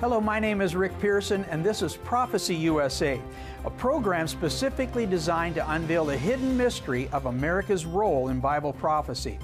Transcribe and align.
Hello, 0.00 0.20
my 0.20 0.38
name 0.38 0.60
is 0.60 0.76
Rick 0.76 0.98
Pearson, 0.98 1.46
and 1.50 1.64
this 1.64 1.80
is 1.80 1.96
Prophecy 1.96 2.54
USA, 2.54 3.18
a 3.64 3.70
program 3.70 4.28
specifically 4.28 5.06
designed 5.06 5.54
to 5.54 5.70
unveil 5.72 6.04
the 6.04 6.18
hidden 6.18 6.54
mystery 6.54 7.08
of 7.14 7.24
America's 7.24 7.86
role 7.86 8.28
in 8.28 8.38
Bible 8.38 8.74
prophecy. 8.74 9.38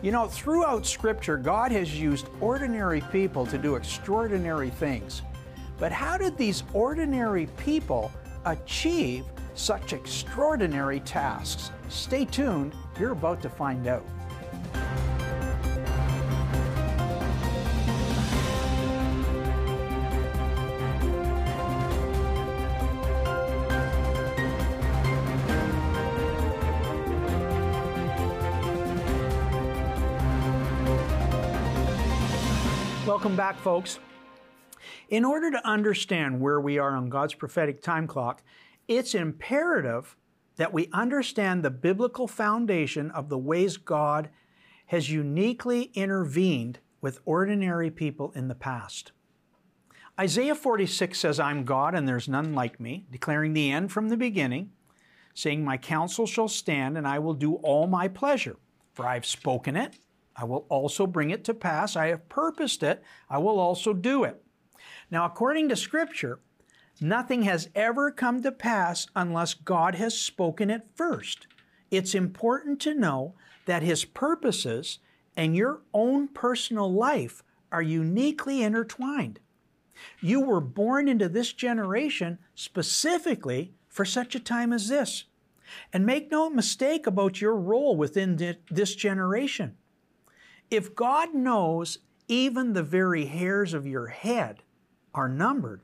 You 0.00 0.12
know, 0.12 0.28
throughout 0.28 0.86
Scripture, 0.86 1.36
God 1.36 1.72
has 1.72 2.00
used 2.00 2.28
ordinary 2.40 3.00
people 3.10 3.44
to 3.46 3.58
do 3.58 3.74
extraordinary 3.74 4.70
things. 4.70 5.22
But 5.80 5.90
how 5.90 6.16
did 6.16 6.36
these 6.36 6.62
ordinary 6.72 7.46
people 7.56 8.12
achieve 8.44 9.24
such 9.54 9.94
extraordinary 9.94 11.00
tasks? 11.00 11.72
Stay 11.88 12.24
tuned, 12.24 12.72
you're 13.00 13.10
about 13.10 13.42
to 13.42 13.50
find 13.50 13.88
out. 13.88 14.06
Welcome 33.18 33.34
back, 33.34 33.58
folks. 33.58 33.98
In 35.08 35.24
order 35.24 35.50
to 35.50 35.66
understand 35.66 36.40
where 36.40 36.60
we 36.60 36.78
are 36.78 36.94
on 36.94 37.08
God's 37.08 37.34
prophetic 37.34 37.82
time 37.82 38.06
clock, 38.06 38.44
it's 38.86 39.12
imperative 39.12 40.16
that 40.54 40.72
we 40.72 40.88
understand 40.92 41.64
the 41.64 41.70
biblical 41.70 42.28
foundation 42.28 43.10
of 43.10 43.28
the 43.28 43.36
ways 43.36 43.76
God 43.76 44.30
has 44.86 45.10
uniquely 45.10 45.90
intervened 45.94 46.78
with 47.00 47.18
ordinary 47.24 47.90
people 47.90 48.30
in 48.36 48.46
the 48.46 48.54
past. 48.54 49.10
Isaiah 50.20 50.54
46 50.54 51.18
says, 51.18 51.40
I'm 51.40 51.64
God 51.64 51.96
and 51.96 52.06
there's 52.06 52.28
none 52.28 52.54
like 52.54 52.78
me, 52.78 53.04
declaring 53.10 53.52
the 53.52 53.72
end 53.72 53.90
from 53.90 54.10
the 54.10 54.16
beginning, 54.16 54.70
saying, 55.34 55.64
My 55.64 55.76
counsel 55.76 56.28
shall 56.28 56.46
stand 56.46 56.96
and 56.96 57.04
I 57.04 57.18
will 57.18 57.34
do 57.34 57.54
all 57.54 57.88
my 57.88 58.06
pleasure, 58.06 58.58
for 58.94 59.08
I 59.08 59.14
have 59.14 59.26
spoken 59.26 59.74
it 59.74 59.98
I 60.40 60.44
will 60.44 60.66
also 60.68 61.06
bring 61.06 61.30
it 61.30 61.44
to 61.44 61.54
pass. 61.54 61.96
I 61.96 62.06
have 62.06 62.28
purposed 62.28 62.82
it. 62.82 63.02
I 63.28 63.38
will 63.38 63.58
also 63.58 63.92
do 63.92 64.22
it. 64.22 64.40
Now, 65.10 65.24
according 65.24 65.68
to 65.68 65.76
Scripture, 65.76 66.38
nothing 67.00 67.42
has 67.42 67.68
ever 67.74 68.12
come 68.12 68.42
to 68.42 68.52
pass 68.52 69.08
unless 69.16 69.54
God 69.54 69.96
has 69.96 70.16
spoken 70.16 70.70
it 70.70 70.86
first. 70.94 71.48
It's 71.90 72.14
important 72.14 72.80
to 72.82 72.94
know 72.94 73.34
that 73.66 73.82
His 73.82 74.04
purposes 74.04 75.00
and 75.36 75.56
your 75.56 75.80
own 75.92 76.28
personal 76.28 76.92
life 76.92 77.42
are 77.72 77.82
uniquely 77.82 78.62
intertwined. 78.62 79.40
You 80.20 80.40
were 80.40 80.60
born 80.60 81.08
into 81.08 81.28
this 81.28 81.52
generation 81.52 82.38
specifically 82.54 83.72
for 83.88 84.04
such 84.04 84.34
a 84.36 84.40
time 84.40 84.72
as 84.72 84.88
this. 84.88 85.24
And 85.92 86.06
make 86.06 86.30
no 86.30 86.48
mistake 86.48 87.06
about 87.06 87.40
your 87.40 87.56
role 87.56 87.96
within 87.96 88.56
this 88.70 88.94
generation. 88.94 89.76
If 90.70 90.94
God 90.94 91.34
knows 91.34 91.98
even 92.28 92.72
the 92.72 92.82
very 92.82 93.26
hairs 93.26 93.72
of 93.72 93.86
your 93.86 94.08
head 94.08 94.62
are 95.14 95.28
numbered, 95.28 95.82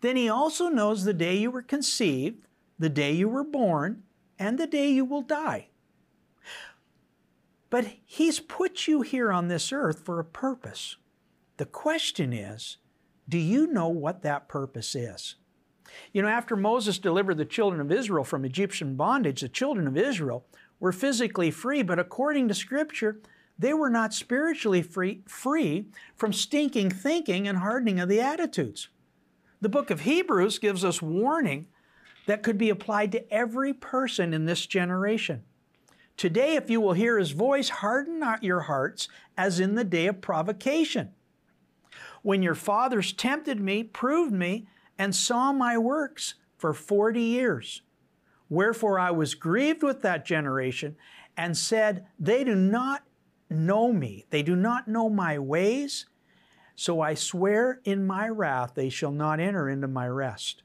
then 0.00 0.16
He 0.16 0.28
also 0.28 0.68
knows 0.68 1.04
the 1.04 1.12
day 1.12 1.36
you 1.36 1.50
were 1.50 1.62
conceived, 1.62 2.46
the 2.78 2.88
day 2.88 3.12
you 3.12 3.28
were 3.28 3.44
born, 3.44 4.02
and 4.38 4.58
the 4.58 4.66
day 4.66 4.90
you 4.90 5.04
will 5.04 5.22
die. 5.22 5.68
But 7.70 7.86
He's 8.04 8.40
put 8.40 8.86
you 8.86 9.02
here 9.02 9.30
on 9.32 9.48
this 9.48 9.72
earth 9.72 10.00
for 10.04 10.18
a 10.18 10.24
purpose. 10.24 10.96
The 11.56 11.66
question 11.66 12.32
is, 12.32 12.78
do 13.28 13.38
you 13.38 13.66
know 13.66 13.88
what 13.88 14.22
that 14.22 14.48
purpose 14.48 14.94
is? 14.94 15.36
You 16.12 16.22
know, 16.22 16.28
after 16.28 16.56
Moses 16.56 16.98
delivered 16.98 17.36
the 17.36 17.44
children 17.44 17.80
of 17.80 17.92
Israel 17.92 18.24
from 18.24 18.44
Egyptian 18.44 18.96
bondage, 18.96 19.40
the 19.40 19.48
children 19.48 19.86
of 19.86 19.96
Israel 19.96 20.46
were 20.80 20.92
physically 20.92 21.50
free, 21.50 21.82
but 21.82 21.98
according 21.98 22.48
to 22.48 22.54
Scripture, 22.54 23.20
they 23.58 23.72
were 23.72 23.90
not 23.90 24.12
spiritually 24.12 24.82
free, 24.82 25.22
free 25.26 25.86
from 26.16 26.32
stinking 26.32 26.90
thinking 26.90 27.46
and 27.46 27.58
hardening 27.58 28.00
of 28.00 28.08
the 28.08 28.20
attitudes. 28.20 28.88
The 29.60 29.68
book 29.68 29.90
of 29.90 30.00
Hebrews 30.00 30.58
gives 30.58 30.84
us 30.84 31.00
warning 31.00 31.68
that 32.26 32.42
could 32.42 32.58
be 32.58 32.70
applied 32.70 33.12
to 33.12 33.32
every 33.32 33.72
person 33.72 34.34
in 34.34 34.44
this 34.44 34.66
generation. 34.66 35.44
Today, 36.16 36.54
if 36.56 36.70
you 36.70 36.80
will 36.80 36.92
hear 36.92 37.18
his 37.18 37.32
voice, 37.32 37.68
harden 37.68 38.18
not 38.18 38.42
your 38.42 38.60
hearts 38.60 39.08
as 39.36 39.60
in 39.60 39.74
the 39.74 39.84
day 39.84 40.06
of 40.06 40.20
provocation. 40.20 41.10
When 42.22 42.42
your 42.42 42.54
fathers 42.54 43.12
tempted 43.12 43.60
me, 43.60 43.82
proved 43.82 44.32
me, 44.32 44.66
and 44.98 45.14
saw 45.14 45.52
my 45.52 45.76
works 45.76 46.34
for 46.56 46.72
40 46.72 47.20
years. 47.20 47.82
Wherefore 48.48 48.98
I 48.98 49.10
was 49.10 49.34
grieved 49.34 49.82
with 49.82 50.02
that 50.02 50.24
generation 50.24 50.96
and 51.36 51.56
said, 51.56 52.06
They 52.18 52.44
do 52.44 52.54
not 52.54 53.02
know 53.50 53.92
me. 53.92 54.26
They 54.30 54.42
do 54.42 54.56
not 54.56 54.88
know 54.88 55.08
my 55.08 55.38
ways. 55.38 56.06
So 56.76 57.00
I 57.00 57.14
swear 57.14 57.80
in 57.84 58.06
my 58.06 58.28
wrath 58.28 58.72
they 58.74 58.88
shall 58.88 59.12
not 59.12 59.40
enter 59.40 59.68
into 59.68 59.88
my 59.88 60.08
rest. 60.08 60.62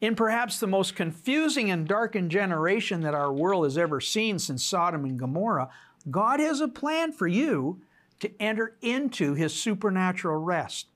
In 0.00 0.14
perhaps 0.14 0.58
the 0.58 0.66
most 0.66 0.94
confusing 0.94 1.70
and 1.70 1.86
darkened 1.86 2.30
generation 2.30 3.00
that 3.02 3.14
our 3.14 3.32
world 3.32 3.64
has 3.64 3.78
ever 3.78 4.00
seen 4.00 4.38
since 4.38 4.64
Sodom 4.64 5.04
and 5.04 5.18
Gomorrah, 5.18 5.70
God 6.10 6.40
has 6.40 6.60
a 6.60 6.68
plan 6.68 7.12
for 7.12 7.26
you 7.26 7.82
to 8.20 8.30
enter 8.40 8.76
into 8.80 9.34
His 9.34 9.54
supernatural 9.54 10.38
rest. 10.38 10.86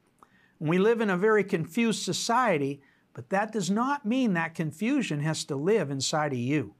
We 0.58 0.78
live 0.78 1.00
in 1.00 1.10
a 1.10 1.16
very 1.16 1.44
confused 1.44 2.02
society, 2.02 2.80
but 3.12 3.30
that 3.30 3.52
does 3.52 3.70
not 3.70 4.06
mean 4.06 4.34
that 4.34 4.54
confusion 4.54 5.20
has 5.20 5.44
to 5.46 5.56
live 5.56 5.90
inside 5.90 6.32
of 6.32 6.38
you. 6.38 6.74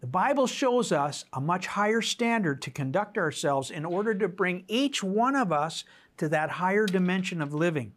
The 0.00 0.06
Bible 0.06 0.46
shows 0.46 0.92
us 0.92 1.24
a 1.32 1.40
much 1.40 1.66
higher 1.68 2.02
standard 2.02 2.60
to 2.62 2.70
conduct 2.70 3.16
ourselves 3.16 3.70
in 3.70 3.84
order 3.84 4.14
to 4.14 4.28
bring 4.28 4.64
each 4.68 5.02
one 5.02 5.34
of 5.34 5.52
us 5.52 5.84
to 6.18 6.28
that 6.28 6.50
higher 6.50 6.86
dimension 6.86 7.40
of 7.40 7.54
living. 7.54 7.94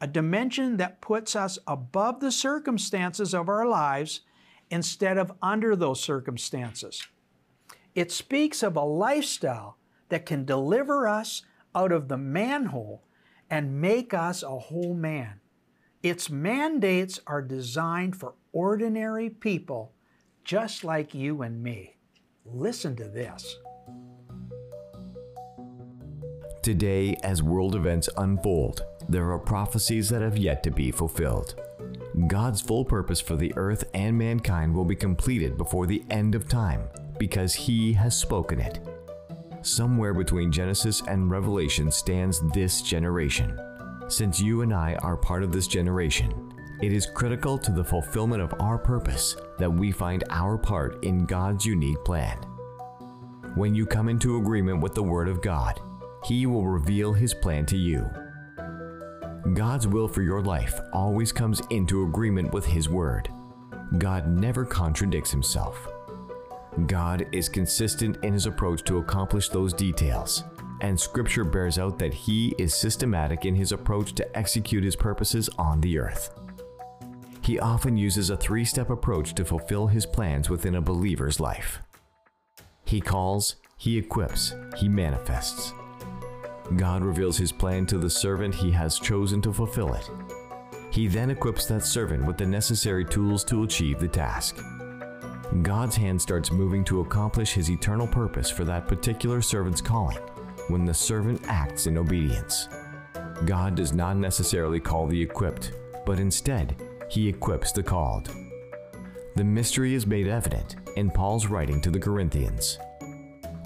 A 0.00 0.06
dimension 0.06 0.78
that 0.78 1.02
puts 1.02 1.36
us 1.36 1.58
above 1.66 2.20
the 2.20 2.32
circumstances 2.32 3.34
of 3.34 3.50
our 3.50 3.66
lives 3.66 4.22
instead 4.70 5.18
of 5.18 5.32
under 5.42 5.76
those 5.76 6.00
circumstances. 6.00 7.06
It 7.94 8.10
speaks 8.10 8.62
of 8.62 8.76
a 8.76 8.84
lifestyle 8.84 9.76
that 10.08 10.24
can 10.24 10.46
deliver 10.46 11.06
us 11.06 11.42
out 11.74 11.92
of 11.92 12.08
the 12.08 12.16
manhole 12.16 13.02
and 13.50 13.80
make 13.80 14.14
us 14.14 14.42
a 14.42 14.58
whole 14.58 14.94
man. 14.94 15.40
Its 16.02 16.30
mandates 16.30 17.20
are 17.26 17.42
designed 17.42 18.16
for 18.16 18.34
ordinary 18.52 19.28
people 19.28 19.92
just 20.44 20.84
like 20.84 21.14
you 21.14 21.42
and 21.42 21.62
me. 21.62 21.96
Listen 22.44 22.96
to 22.96 23.08
this. 23.08 23.56
Today, 26.62 27.16
as 27.22 27.42
world 27.42 27.74
events 27.74 28.08
unfold, 28.16 28.82
there 29.08 29.30
are 29.32 29.38
prophecies 29.38 30.08
that 30.10 30.22
have 30.22 30.36
yet 30.36 30.62
to 30.62 30.70
be 30.70 30.90
fulfilled. 30.90 31.54
God's 32.26 32.60
full 32.60 32.84
purpose 32.84 33.20
for 33.20 33.36
the 33.36 33.52
earth 33.56 33.84
and 33.94 34.18
mankind 34.18 34.74
will 34.74 34.84
be 34.84 34.96
completed 34.96 35.56
before 35.56 35.86
the 35.86 36.04
end 36.10 36.34
of 36.34 36.48
time 36.48 36.88
because 37.18 37.54
He 37.54 37.92
has 37.94 38.16
spoken 38.16 38.60
it. 38.60 38.80
Somewhere 39.62 40.14
between 40.14 40.52
Genesis 40.52 41.02
and 41.06 41.30
Revelation 41.30 41.90
stands 41.90 42.40
this 42.52 42.82
generation. 42.82 43.58
Since 44.08 44.40
you 44.40 44.62
and 44.62 44.74
I 44.74 44.94
are 44.96 45.16
part 45.16 45.42
of 45.42 45.52
this 45.52 45.66
generation, 45.66 46.49
it 46.82 46.92
is 46.92 47.06
critical 47.06 47.58
to 47.58 47.70
the 47.70 47.84
fulfillment 47.84 48.40
of 48.40 48.54
our 48.58 48.78
purpose 48.78 49.36
that 49.58 49.70
we 49.70 49.92
find 49.92 50.24
our 50.30 50.56
part 50.56 51.04
in 51.04 51.26
God's 51.26 51.66
unique 51.66 52.02
plan. 52.04 52.38
When 53.54 53.74
you 53.74 53.84
come 53.84 54.08
into 54.08 54.38
agreement 54.38 54.80
with 54.80 54.94
the 54.94 55.02
Word 55.02 55.28
of 55.28 55.42
God, 55.42 55.80
He 56.24 56.46
will 56.46 56.66
reveal 56.66 57.12
His 57.12 57.34
plan 57.34 57.66
to 57.66 57.76
you. 57.76 58.08
God's 59.54 59.86
will 59.86 60.08
for 60.08 60.22
your 60.22 60.40
life 60.40 60.78
always 60.92 61.32
comes 61.32 61.60
into 61.70 62.04
agreement 62.04 62.52
with 62.52 62.64
His 62.64 62.88
Word. 62.88 63.28
God 63.98 64.28
never 64.28 64.64
contradicts 64.64 65.30
Himself. 65.30 65.88
God 66.86 67.26
is 67.32 67.48
consistent 67.48 68.24
in 68.24 68.32
His 68.32 68.46
approach 68.46 68.84
to 68.84 68.98
accomplish 68.98 69.48
those 69.48 69.74
details, 69.74 70.44
and 70.80 70.98
Scripture 70.98 71.44
bears 71.44 71.78
out 71.78 71.98
that 71.98 72.14
He 72.14 72.54
is 72.56 72.74
systematic 72.74 73.44
in 73.44 73.54
His 73.54 73.72
approach 73.72 74.14
to 74.14 74.38
execute 74.38 74.84
His 74.84 74.96
purposes 74.96 75.50
on 75.58 75.80
the 75.80 75.98
earth. 75.98 76.30
He 77.50 77.58
often 77.58 77.96
uses 77.96 78.30
a 78.30 78.36
three 78.36 78.64
step 78.64 78.90
approach 78.90 79.34
to 79.34 79.44
fulfill 79.44 79.88
his 79.88 80.06
plans 80.06 80.48
within 80.48 80.76
a 80.76 80.80
believer's 80.80 81.40
life. 81.40 81.80
He 82.84 83.00
calls, 83.00 83.56
he 83.76 83.98
equips, 83.98 84.54
he 84.76 84.88
manifests. 84.88 85.72
God 86.76 87.02
reveals 87.02 87.36
his 87.36 87.50
plan 87.50 87.86
to 87.86 87.98
the 87.98 88.08
servant 88.08 88.54
he 88.54 88.70
has 88.70 89.00
chosen 89.00 89.42
to 89.42 89.52
fulfill 89.52 89.94
it. 89.94 90.08
He 90.92 91.08
then 91.08 91.30
equips 91.30 91.66
that 91.66 91.84
servant 91.84 92.24
with 92.24 92.38
the 92.38 92.46
necessary 92.46 93.04
tools 93.04 93.42
to 93.46 93.64
achieve 93.64 93.98
the 93.98 94.06
task. 94.06 94.64
God's 95.62 95.96
hand 95.96 96.22
starts 96.22 96.52
moving 96.52 96.84
to 96.84 97.00
accomplish 97.00 97.52
his 97.52 97.68
eternal 97.68 98.06
purpose 98.06 98.48
for 98.48 98.62
that 98.62 98.86
particular 98.86 99.42
servant's 99.42 99.80
calling 99.80 100.18
when 100.68 100.84
the 100.84 100.94
servant 100.94 101.40
acts 101.48 101.88
in 101.88 101.98
obedience. 101.98 102.68
God 103.44 103.74
does 103.74 103.92
not 103.92 104.16
necessarily 104.16 104.78
call 104.78 105.08
the 105.08 105.20
equipped, 105.20 105.72
but 106.06 106.20
instead, 106.20 106.76
He 107.10 107.28
equips 107.28 107.72
the 107.72 107.82
called. 107.82 108.30
The 109.34 109.42
mystery 109.42 109.94
is 109.94 110.06
made 110.06 110.28
evident 110.28 110.76
in 110.96 111.10
Paul's 111.10 111.46
writing 111.46 111.80
to 111.80 111.90
the 111.90 111.98
Corinthians. 111.98 112.78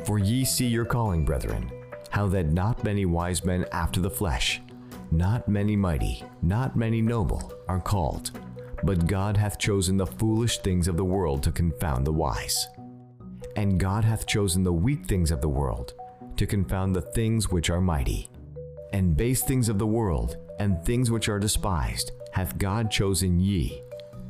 For 0.07 0.19
ye 0.19 0.47
see 0.47 0.67
your 0.67 0.87
calling, 0.87 1.27
brethren, 1.27 1.71
how 2.09 2.27
that 2.29 2.53
not 2.53 2.85
many 2.85 3.05
wise 3.05 3.45
men 3.45 3.67
after 3.71 4.01
the 4.01 4.11
flesh, 4.11 4.63
not 5.11 5.47
many 5.47 5.77
mighty, 5.77 6.25
not 6.41 6.75
many 6.75 7.03
noble, 7.03 7.53
are 7.69 7.81
called. 7.81 8.31
But 8.83 9.07
God 9.07 9.37
hath 9.37 9.59
chosen 9.59 9.99
the 9.99 10.07
foolish 10.07 10.59
things 10.59 10.89
of 10.89 10.97
the 10.97 11.05
world 11.05 11.43
to 11.43 11.53
confound 11.53 12.07
the 12.07 12.13
wise. 12.13 12.67
And 13.57 13.79
God 13.79 14.05
hath 14.05 14.27
chosen 14.27 14.63
the 14.63 14.73
weak 14.73 15.05
things 15.05 15.31
of 15.31 15.43
the 15.43 15.49
world 15.49 15.93
to 16.37 16.47
confound 16.47 16.97
the 16.97 17.03
things 17.03 17.51
which 17.51 17.69
are 17.69 17.81
mighty. 17.81 18.31
And 18.95 19.17
base 19.17 19.43
things 19.43 19.69
of 19.69 19.79
the 19.79 19.87
world, 19.87 20.39
and 20.59 20.83
things 20.85 21.11
which 21.11 21.29
are 21.29 21.39
despised, 21.39 22.13
hath 22.35 22.59
God 22.59 22.91
chosen 22.91 23.39
ye, 23.39 23.81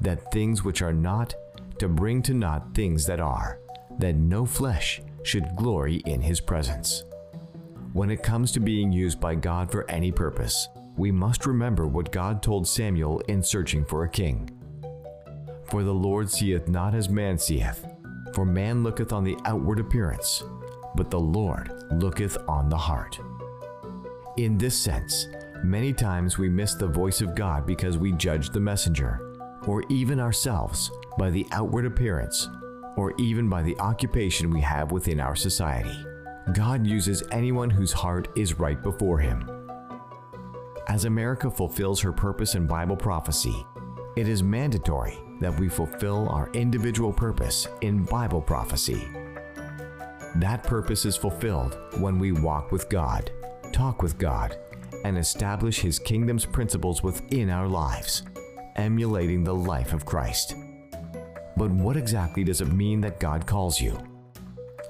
that 0.03 0.31
things 0.31 0.63
which 0.63 0.83
are 0.83 0.93
not, 0.93 1.35
to 1.79 1.89
bring 1.89 2.21
to 2.21 2.35
naught 2.35 2.75
things 2.75 3.07
that 3.07 3.19
are, 3.19 3.59
that 3.99 4.15
no 4.15 4.45
flesh 4.45 5.01
should 5.23 5.57
glory 5.57 6.03
in 6.05 6.21
his 6.21 6.39
presence. 6.39 7.05
When 7.95 8.11
it 8.11 8.23
comes 8.23 8.53
to 8.53 8.61
being 8.61 8.93
used 8.93 9.23
by 9.23 9.37
God 9.37 9.73
for 9.73 9.91
any 9.91 10.13
purpose, 10.13 10.69
we 10.99 11.11
must 11.11 11.47
remember 11.47 11.87
what 11.87 12.13
God 12.13 12.43
told 12.43 12.69
Samuel 12.69 13.21
in 13.21 13.43
searching 13.43 13.87
for 13.87 14.05
a 14.05 14.11
king. 14.11 14.51
For 15.71 15.83
the 15.83 15.95
Lord 15.95 16.31
seeth 16.31 16.69
not 16.69 16.95
as 16.95 17.09
man 17.09 17.39
seeth, 17.39 17.87
for 18.35 18.45
man 18.45 18.83
looketh 18.83 19.15
on 19.15 19.25
the 19.25 19.39
outward 19.47 19.81
appearance, 19.81 20.43
but 20.95 21.11
the 21.11 21.19
Lord 21.19 21.73
looketh 21.91 22.37
on 22.47 22.69
the 22.69 22.77
heart. 22.77 23.19
In 24.37 24.59
this 24.59 24.79
sense, 24.79 25.27
many 25.65 25.93
times 25.93 26.39
we 26.39 26.49
miss 26.49 26.75
the 26.75 26.87
voice 26.87 27.21
of 27.21 27.35
God 27.35 27.67
because 27.67 27.99
we 27.99 28.13
judge 28.13 28.51
the 28.51 28.61
messenger, 28.61 29.37
or 29.67 29.83
even 29.89 30.21
ourselves, 30.21 30.91
by 31.19 31.31
the 31.31 31.47
outward 31.53 31.87
appearance, 31.87 32.49
or 32.97 33.15
even 33.19 33.49
by 33.49 33.63
the 33.63 33.79
occupation 33.81 34.51
we 34.51 34.61
have 34.61 34.93
within 34.93 35.21
our 35.21 35.35
society. 35.35 36.05
God 36.53 36.87
uses 36.87 37.23
anyone 37.33 37.71
whose 37.71 37.93
heart 37.93 38.29
is 38.37 38.59
right 38.59 38.83
before 38.83 39.19
Him. 39.19 39.49
As 40.89 41.07
America 41.07 41.51
fulfills 41.51 42.01
her 42.01 42.13
purpose 42.13 42.55
in 42.55 42.67
Bible 42.67 42.97
prophecy, 42.97 43.65
it 44.17 44.29
is 44.29 44.43
mandatory 44.43 45.19
that 45.41 45.59
we 45.59 45.69
fulfill 45.69 46.29
our 46.29 46.51
individual 46.53 47.13
purpose 47.13 47.67
in 47.81 48.05
Bible 48.05 48.41
prophecy. 48.41 49.09
That 50.37 50.63
purpose 50.63 51.05
is 51.05 51.17
fulfilled 51.17 51.79
when 51.99 52.19
we 52.19 52.33
walk 52.33 52.71
with 52.71 52.89
God, 52.89 53.31
talk 53.73 54.03
with 54.03 54.19
God, 54.19 54.57
and 55.05 55.17
establish 55.17 55.79
His 55.79 55.99
kingdom's 55.99 56.45
principles 56.45 57.03
within 57.03 57.51
our 57.51 57.69
lives, 57.69 58.25
emulating 58.77 59.45
the 59.45 59.55
life 59.55 59.93
of 59.93 60.05
Christ. 60.05 60.55
But 61.57 61.71
what 61.71 61.97
exactly 61.97 62.43
does 62.43 62.61
it 62.61 62.73
mean 62.73 63.01
that 63.03 63.21
God 63.21 63.47
calls 63.47 63.81
you? 63.81 63.99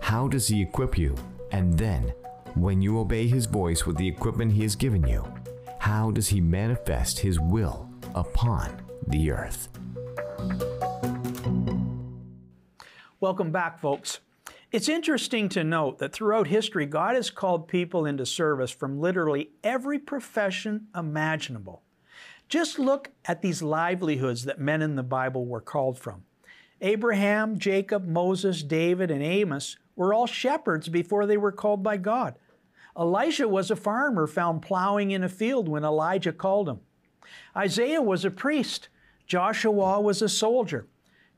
How 0.01 0.29
does 0.29 0.49
He 0.49 0.63
equip 0.63 0.97
you? 0.97 1.15
And 1.53 1.77
then, 1.77 2.15
when 2.55 2.81
you 2.81 2.99
obey 2.99 3.27
His 3.27 3.47
voice 3.47 3.85
with 3.85 3.97
the 3.97 4.09
equipment 4.09 4.53
He 4.53 4.63
has 4.63 4.75
given 4.75 5.07
you, 5.07 5.25
how 5.85 6.11
does 6.11 6.29
he 6.29 6.41
manifest 6.41 7.19
his 7.19 7.39
will 7.39 7.91
upon 8.15 8.81
the 9.07 9.31
earth? 9.31 9.69
Welcome 13.21 13.53
back, 13.53 13.79
folks. 13.79 14.21
It's 14.75 14.89
interesting 14.89 15.49
to 15.51 15.63
note 15.63 15.99
that 15.99 16.13
throughout 16.13 16.49
history, 16.49 16.85
God 16.85 17.15
has 17.15 17.31
called 17.31 17.69
people 17.69 18.07
into 18.07 18.27
service 18.27 18.73
from 18.73 18.99
literally 18.99 19.51
every 19.63 20.01
profession 20.01 20.89
imaginable. 20.97 21.83
Just 22.49 22.81
look 22.81 23.13
at 23.25 23.41
these 23.41 23.63
livelihoods 23.63 24.47
that 24.47 24.59
men 24.59 24.83
in 24.83 24.97
the 24.97 25.05
Bible 25.05 25.47
were 25.47 25.61
called 25.61 25.97
from. 25.97 26.25
Abraham, 26.81 27.57
Jacob, 27.57 28.05
Moses, 28.05 28.65
David, 28.65 29.13
and 29.13 29.23
Amos 29.23 29.77
were 29.95 30.13
all 30.13 30.27
shepherds 30.27 30.89
before 30.89 31.25
they 31.25 31.37
were 31.37 31.53
called 31.53 31.85
by 31.85 31.97
God. 31.97 32.35
Elisha 32.99 33.47
was 33.47 33.71
a 33.71 33.77
farmer 33.77 34.27
found 34.27 34.61
plowing 34.61 35.13
in 35.13 35.23
a 35.23 35.29
field 35.29 35.69
when 35.69 35.85
Elijah 35.85 36.33
called 36.33 36.69
him. 36.69 36.81
Isaiah 37.57 38.03
was 38.03 38.25
a 38.25 38.31
priest. 38.33 38.89
Joshua 39.29 40.01
was 40.01 40.21
a 40.21 40.29
soldier. 40.29 40.89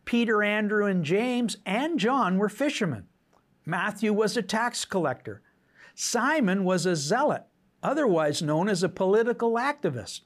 Peter, 0.06 0.43
Andrew, 0.43 0.87
and 0.87 1.05
James 1.05 1.59
and 1.67 2.00
John 2.00 2.39
were 2.39 2.49
fishermen. 2.49 3.05
Matthew 3.67 4.13
was 4.13 4.37
a 4.37 4.43
tax 4.43 4.85
collector. 4.85 5.43
Simon 5.97 6.65
was 6.65 6.87
a 6.87 6.95
zealot, 6.95 7.43
otherwise 7.83 8.41
known 8.41 8.69
as 8.69 8.85
a 8.85 8.89
political 8.89 9.55
activist. 9.55 10.21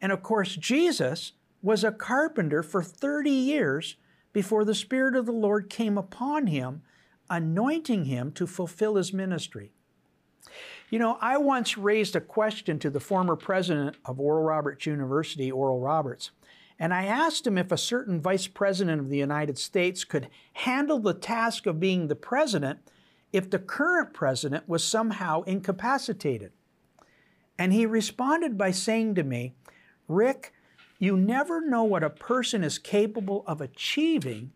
And 0.00 0.10
of 0.10 0.22
course, 0.22 0.56
Jesus 0.56 1.32
was 1.62 1.84
a 1.84 1.92
carpenter 1.92 2.62
for 2.62 2.82
30 2.82 3.30
years 3.30 3.96
before 4.32 4.64
the 4.64 4.74
Spirit 4.74 5.14
of 5.14 5.26
the 5.26 5.32
Lord 5.32 5.68
came 5.68 5.98
upon 5.98 6.46
him, 6.46 6.80
anointing 7.28 8.06
him 8.06 8.32
to 8.32 8.46
fulfill 8.46 8.94
his 8.94 9.12
ministry. 9.12 9.72
You 10.88 10.98
know, 10.98 11.18
I 11.20 11.36
once 11.36 11.76
raised 11.76 12.16
a 12.16 12.20
question 12.20 12.78
to 12.78 12.90
the 12.90 12.98
former 12.98 13.36
president 13.36 13.96
of 14.04 14.18
Oral 14.18 14.42
Roberts 14.42 14.86
University, 14.86 15.50
Oral 15.50 15.80
Roberts, 15.80 16.30
and 16.80 16.94
I 16.94 17.04
asked 17.04 17.46
him 17.46 17.58
if 17.58 17.70
a 17.70 17.76
certain 17.76 18.22
vice 18.22 18.46
president 18.46 19.02
of 19.02 19.10
the 19.10 19.18
United 19.18 19.58
States 19.58 20.02
could 20.02 20.30
handle 20.54 20.98
the 20.98 21.12
task 21.12 21.66
of 21.66 21.78
being 21.78 22.08
the 22.08 22.16
president 22.16 22.78
if 23.34 23.50
the 23.50 23.58
current 23.58 24.14
president 24.14 24.66
was 24.66 24.82
somehow 24.82 25.42
incapacitated. 25.42 26.52
And 27.58 27.74
he 27.74 27.84
responded 27.84 28.56
by 28.56 28.70
saying 28.70 29.14
to 29.16 29.22
me, 29.22 29.52
Rick, 30.08 30.54
you 30.98 31.18
never 31.18 31.60
know 31.60 31.84
what 31.84 32.02
a 32.02 32.08
person 32.08 32.64
is 32.64 32.78
capable 32.78 33.44
of 33.46 33.60
achieving 33.60 34.52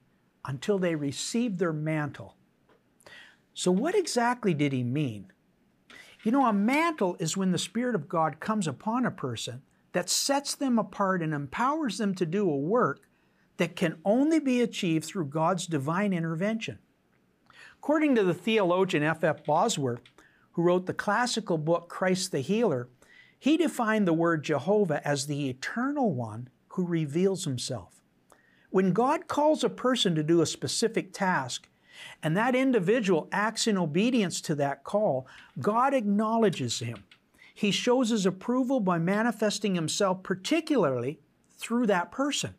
until 0.47 0.79
they 0.79 0.95
receive 0.95 1.59
their 1.59 1.75
mantle. 1.75 2.37
So, 3.53 3.71
what 3.71 3.95
exactly 3.95 4.55
did 4.55 4.73
he 4.73 4.83
mean? 4.83 5.31
You 6.23 6.33
know, 6.33 6.47
a 6.47 6.55
mantle 6.55 7.17
is 7.21 7.37
when 7.37 7.53
the 7.53 7.59
Spirit 7.59 7.95
of 7.95 8.09
God 8.09 8.41
comes 8.41 8.67
upon 8.67 9.05
a 9.05 9.11
person 9.11 9.63
that 9.95 10.11
sets 10.11 10.57
them 10.57 10.79
apart 10.79 11.23
and 11.23 11.33
empowers 11.33 11.99
them 11.99 12.15
to 12.17 12.27
do 12.27 12.51
a 12.51 12.57
work 12.57 13.09
that 13.57 13.77
can 13.77 13.97
only 14.05 14.41
be 14.41 14.61
achieved 14.61 15.05
through 15.05 15.27
God's 15.27 15.69
divine 15.69 16.13
intervention. 16.13 16.81
According 17.79 18.17
to 18.17 18.25
the 18.25 18.35
theologian 18.35 19.05
F. 19.05 19.23
F. 19.23 19.45
Bosworth, 19.45 20.01
who 20.53 20.63
wrote 20.63 20.87
the 20.87 20.95
classical 20.95 21.59
book 21.59 21.89
Christ 21.89 22.33
the 22.33 22.41
Healer, 22.41 22.89
he 23.39 23.57
defined 23.57 24.09
the 24.09 24.13
word 24.13 24.43
Jehovah 24.43 25.07
as 25.07 25.27
the 25.27 25.49
eternal 25.49 26.13
one 26.13 26.49
who 26.71 26.85
reveals 26.85 27.45
himself. 27.45 28.01
When 28.71 28.93
God 28.93 29.29
calls 29.29 29.63
a 29.63 29.69
person 29.69 30.17
to 30.17 30.25
do 30.25 30.41
a 30.41 30.47
specific 30.47 31.13
task, 31.13 31.69
and 32.21 32.37
that 32.37 32.57
individual 32.57 33.29
acts 33.31 33.69
in 33.69 33.79
obedience 33.79 34.41
to 34.41 34.57
that 34.57 34.83
call, 34.83 35.29
God 35.61 35.95
acknowledges 35.95 36.81
him. 36.81 37.05
He 37.55 37.71
shows 37.71 38.11
his 38.11 38.27
approval 38.27 38.81
by 38.81 38.99
manifesting 38.99 39.77
himself 39.77 40.25
particularly 40.25 41.21
through 41.57 41.87
that 41.87 42.11
person. 42.11 42.55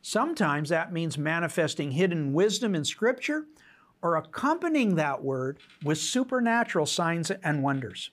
Sometimes 0.00 0.68
that 0.68 0.92
means 0.92 1.18
manifesting 1.18 1.90
hidden 1.90 2.32
wisdom 2.32 2.74
in 2.76 2.84
Scripture 2.84 3.46
or 4.00 4.14
accompanying 4.14 4.94
that 4.94 5.24
word 5.24 5.58
with 5.82 5.98
supernatural 5.98 6.86
signs 6.86 7.30
and 7.30 7.64
wonders. 7.64 8.10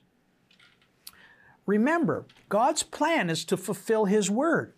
Remember, 1.64 2.26
God's 2.48 2.82
plan 2.82 3.30
is 3.30 3.44
to 3.44 3.56
fulfill 3.56 4.06
His 4.06 4.28
word. 4.28 4.74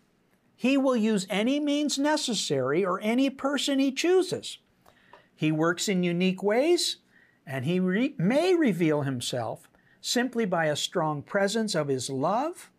He 0.55 0.76
will 0.76 0.97
use 0.97 1.26
any 1.31 1.61
means 1.61 1.99
necessary 1.99 2.85
or 2.85 3.00
any 3.00 3.31
person 3.31 3.78
He 3.78 3.90
chooses. 3.90 4.59
He 5.35 5.50
works 5.50 5.88
in 5.88 6.02
unique 6.02 6.43
ways, 6.43 6.97
and 7.47 7.64
He 7.64 7.81
re- 7.81 8.14
may 8.19 8.55
reveal 8.55 9.02
Himself 9.02 9.68
simply 10.00 10.45
by 10.45 10.67
a 10.67 10.76
strong 10.76 11.23
presence 11.23 11.75
of 11.75 11.88
His 11.88 12.11
love 12.11 12.71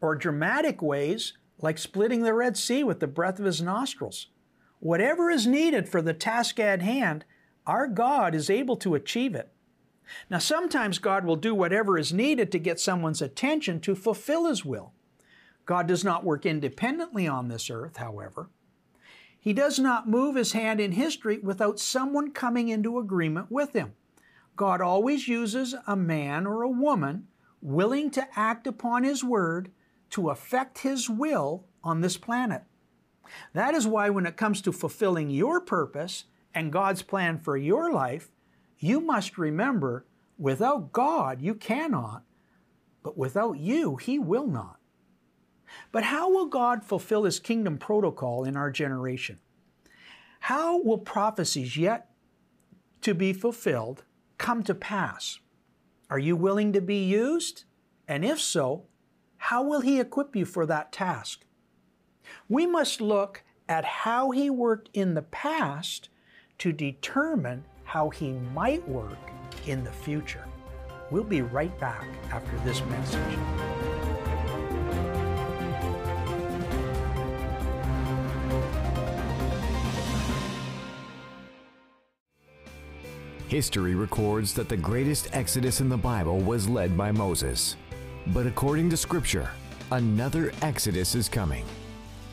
or 0.00 0.14
dramatic 0.14 0.82
ways 0.82 1.34
like 1.60 1.78
splitting 1.78 2.22
the 2.22 2.34
Red 2.34 2.56
Sea 2.56 2.84
with 2.84 3.00
the 3.00 3.06
breath 3.06 3.38
of 3.38 3.44
His 3.44 3.62
nostrils. 3.62 4.28
Whatever 4.80 5.30
is 5.30 5.46
needed 5.46 5.88
for 5.88 6.02
the 6.02 6.14
task 6.14 6.60
at 6.60 6.82
hand, 6.82 7.24
our 7.66 7.86
God 7.86 8.34
is 8.34 8.50
able 8.50 8.76
to 8.76 8.94
achieve 8.94 9.34
it. 9.34 9.50
Now, 10.30 10.38
sometimes 10.38 10.98
God 10.98 11.24
will 11.24 11.36
do 11.36 11.54
whatever 11.54 11.98
is 11.98 12.12
needed 12.12 12.52
to 12.52 12.58
get 12.58 12.78
someone's 12.78 13.22
attention 13.22 13.80
to 13.80 13.94
fulfill 13.94 14.46
His 14.46 14.64
will. 14.64 14.92
God 15.64 15.88
does 15.88 16.04
not 16.04 16.24
work 16.24 16.46
independently 16.46 17.26
on 17.26 17.48
this 17.48 17.68
earth, 17.70 17.96
however. 17.96 18.48
He 19.46 19.52
does 19.52 19.78
not 19.78 20.08
move 20.08 20.34
his 20.34 20.52
hand 20.52 20.80
in 20.80 20.90
history 20.90 21.38
without 21.38 21.78
someone 21.78 22.32
coming 22.32 22.68
into 22.68 22.98
agreement 22.98 23.48
with 23.48 23.74
him. 23.74 23.94
God 24.56 24.80
always 24.80 25.28
uses 25.28 25.74
a 25.86 25.96
man 25.96 26.46
or 26.46 26.62
a 26.62 26.68
woman 26.68 27.28
willing 27.60 28.10
to 28.12 28.26
act 28.38 28.66
upon 28.66 29.04
his 29.04 29.22
word 29.22 29.70
to 30.10 30.30
effect 30.30 30.78
his 30.78 31.10
will 31.10 31.64
on 31.84 32.00
this 32.00 32.16
planet. 32.16 32.62
That 33.52 33.74
is 33.74 33.86
why, 33.86 34.08
when 34.08 34.24
it 34.26 34.36
comes 34.36 34.60
to 34.62 34.72
fulfilling 34.72 35.30
your 35.30 35.60
purpose 35.60 36.24
and 36.54 36.72
God's 36.72 37.02
plan 37.02 37.38
for 37.38 37.56
your 37.56 37.92
life, 37.92 38.30
you 38.78 39.00
must 39.00 39.36
remember 39.36 40.06
without 40.38 40.92
God, 40.92 41.42
you 41.42 41.54
cannot. 41.54 42.22
but 43.06 43.16
without 43.16 43.56
you, 43.56 43.94
he 43.94 44.18
will 44.18 44.48
not. 44.48 44.80
But 45.92 46.02
how 46.02 46.28
will 46.28 46.46
God 46.46 46.82
fulfill 46.82 47.22
his 47.22 47.38
kingdom 47.38 47.78
protocol 47.78 48.42
in 48.42 48.56
our 48.56 48.68
generation? 48.68 49.38
How 50.40 50.82
will 50.82 50.98
prophecies 50.98 51.76
yet 51.76 52.10
to 53.02 53.14
be 53.14 53.32
fulfilled 53.32 54.02
come 54.38 54.62
to 54.64 54.74
pass? 54.74 55.40
Are 56.10 56.18
you 56.18 56.36
willing 56.36 56.72
to 56.72 56.80
be 56.80 57.04
used? 57.04 57.64
And 58.06 58.24
if 58.24 58.40
so, 58.40 58.84
how 59.36 59.62
will 59.62 59.80
he 59.80 60.00
equip 60.00 60.36
you 60.36 60.44
for 60.44 60.66
that 60.66 60.92
task? 60.92 61.44
We 62.48 62.66
must 62.66 63.00
look 63.00 63.42
at 63.68 63.84
how 63.84 64.30
he 64.30 64.50
worked 64.50 64.90
in 64.92 65.14
the 65.14 65.22
past 65.22 66.08
to 66.58 66.72
determine 66.72 67.64
how 67.84 68.10
he 68.10 68.32
might 68.32 68.86
work 68.88 69.18
in 69.66 69.84
the 69.84 69.92
future. 69.92 70.44
We'll 71.10 71.24
be 71.24 71.42
right 71.42 71.78
back 71.78 72.06
after 72.30 72.56
this 72.64 72.80
message. 72.86 73.38
History 83.48 83.94
records 83.94 84.52
that 84.54 84.68
the 84.68 84.76
greatest 84.76 85.28
exodus 85.32 85.80
in 85.80 85.88
the 85.88 85.96
Bible 85.96 86.40
was 86.40 86.68
led 86.68 86.96
by 86.96 87.12
Moses. 87.12 87.76
But 88.28 88.44
according 88.44 88.90
to 88.90 88.96
Scripture, 88.96 89.50
another 89.92 90.52
exodus 90.62 91.14
is 91.14 91.28
coming. 91.28 91.64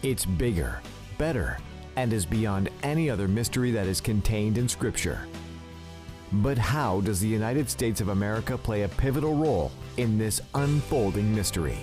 It's 0.02 0.26
bigger, 0.26 0.82
better, 1.20 1.60
and 1.98 2.12
is 2.12 2.26
beyond 2.26 2.70
any 2.82 3.12
other 3.12 3.28
mystery 3.28 3.70
that 3.72 3.86
is 3.86 4.02
contained 4.02 4.58
in 4.58 4.68
Scripture. 4.68 5.28
But 6.32 6.58
how 6.58 7.02
does 7.02 7.20
the 7.20 7.28
United 7.28 7.70
States 7.70 8.02
of 8.02 8.08
America 8.08 8.58
play 8.58 8.82
a 8.82 8.90
pivotal 8.90 9.36
role 9.36 9.72
in 9.98 10.18
this 10.18 10.42
unfolding 10.56 11.34
mystery? 11.36 11.78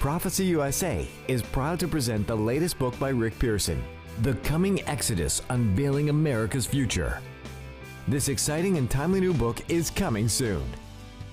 Prophecy 0.00 0.46
USA 0.46 1.06
is 1.28 1.42
proud 1.42 1.78
to 1.80 1.88
present 1.88 2.26
the 2.26 2.34
latest 2.34 2.78
book 2.78 2.98
by 2.98 3.10
Rick 3.10 3.38
Pearson, 3.38 3.84
The 4.22 4.32
Coming 4.36 4.82
Exodus 4.88 5.42
Unveiling 5.50 6.08
America's 6.08 6.64
Future. 6.66 7.20
This 8.06 8.28
exciting 8.28 8.76
and 8.76 8.90
timely 8.90 9.18
new 9.18 9.32
book 9.32 9.62
is 9.70 9.88
coming 9.88 10.28
soon. 10.28 10.62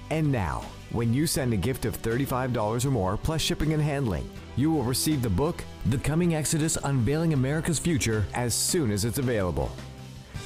And 0.09 0.31
now, 0.31 0.63
when 0.91 1.13
you 1.13 1.27
send 1.27 1.51
a 1.51 1.57
gift 1.57 1.83
of 1.83 2.01
$35 2.01 2.85
or 2.85 2.91
more 2.91 3.17
plus 3.17 3.41
shipping 3.41 3.73
and 3.73 3.83
handling, 3.83 4.29
you 4.55 4.71
will 4.71 4.83
receive 4.83 5.21
the 5.21 5.29
book, 5.29 5.65
The 5.87 5.97
Coming 5.97 6.33
Exodus 6.33 6.77
Unveiling 6.85 7.33
America's 7.33 7.77
Future, 7.77 8.25
as 8.33 8.53
soon 8.53 8.89
as 8.89 9.03
it's 9.03 9.17
available. 9.17 9.69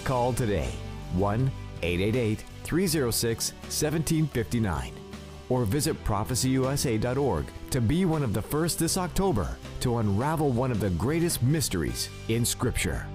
Call 0.03 0.34
today 0.34 0.72
1 1.13 1.51
888 1.84 2.44
306 2.63 3.51
1759 3.51 4.94
or 5.50 5.63
visit 5.63 6.03
prophecyusa.org 6.03 7.46
to 7.70 7.82
be 7.82 8.05
one 8.05 8.24
of 8.24 8.34
the 8.34 8.41
first 8.41 8.79
this 8.79 8.98
October 8.98 9.55
to 9.79 10.00
unravel 10.00 10.50
one 10.50 10.72
of 10.72 10.79
the 10.79 10.89
greatest 10.91 11.44
mysteries 11.44 12.10
in 12.29 12.44
Scripture. 12.44 13.05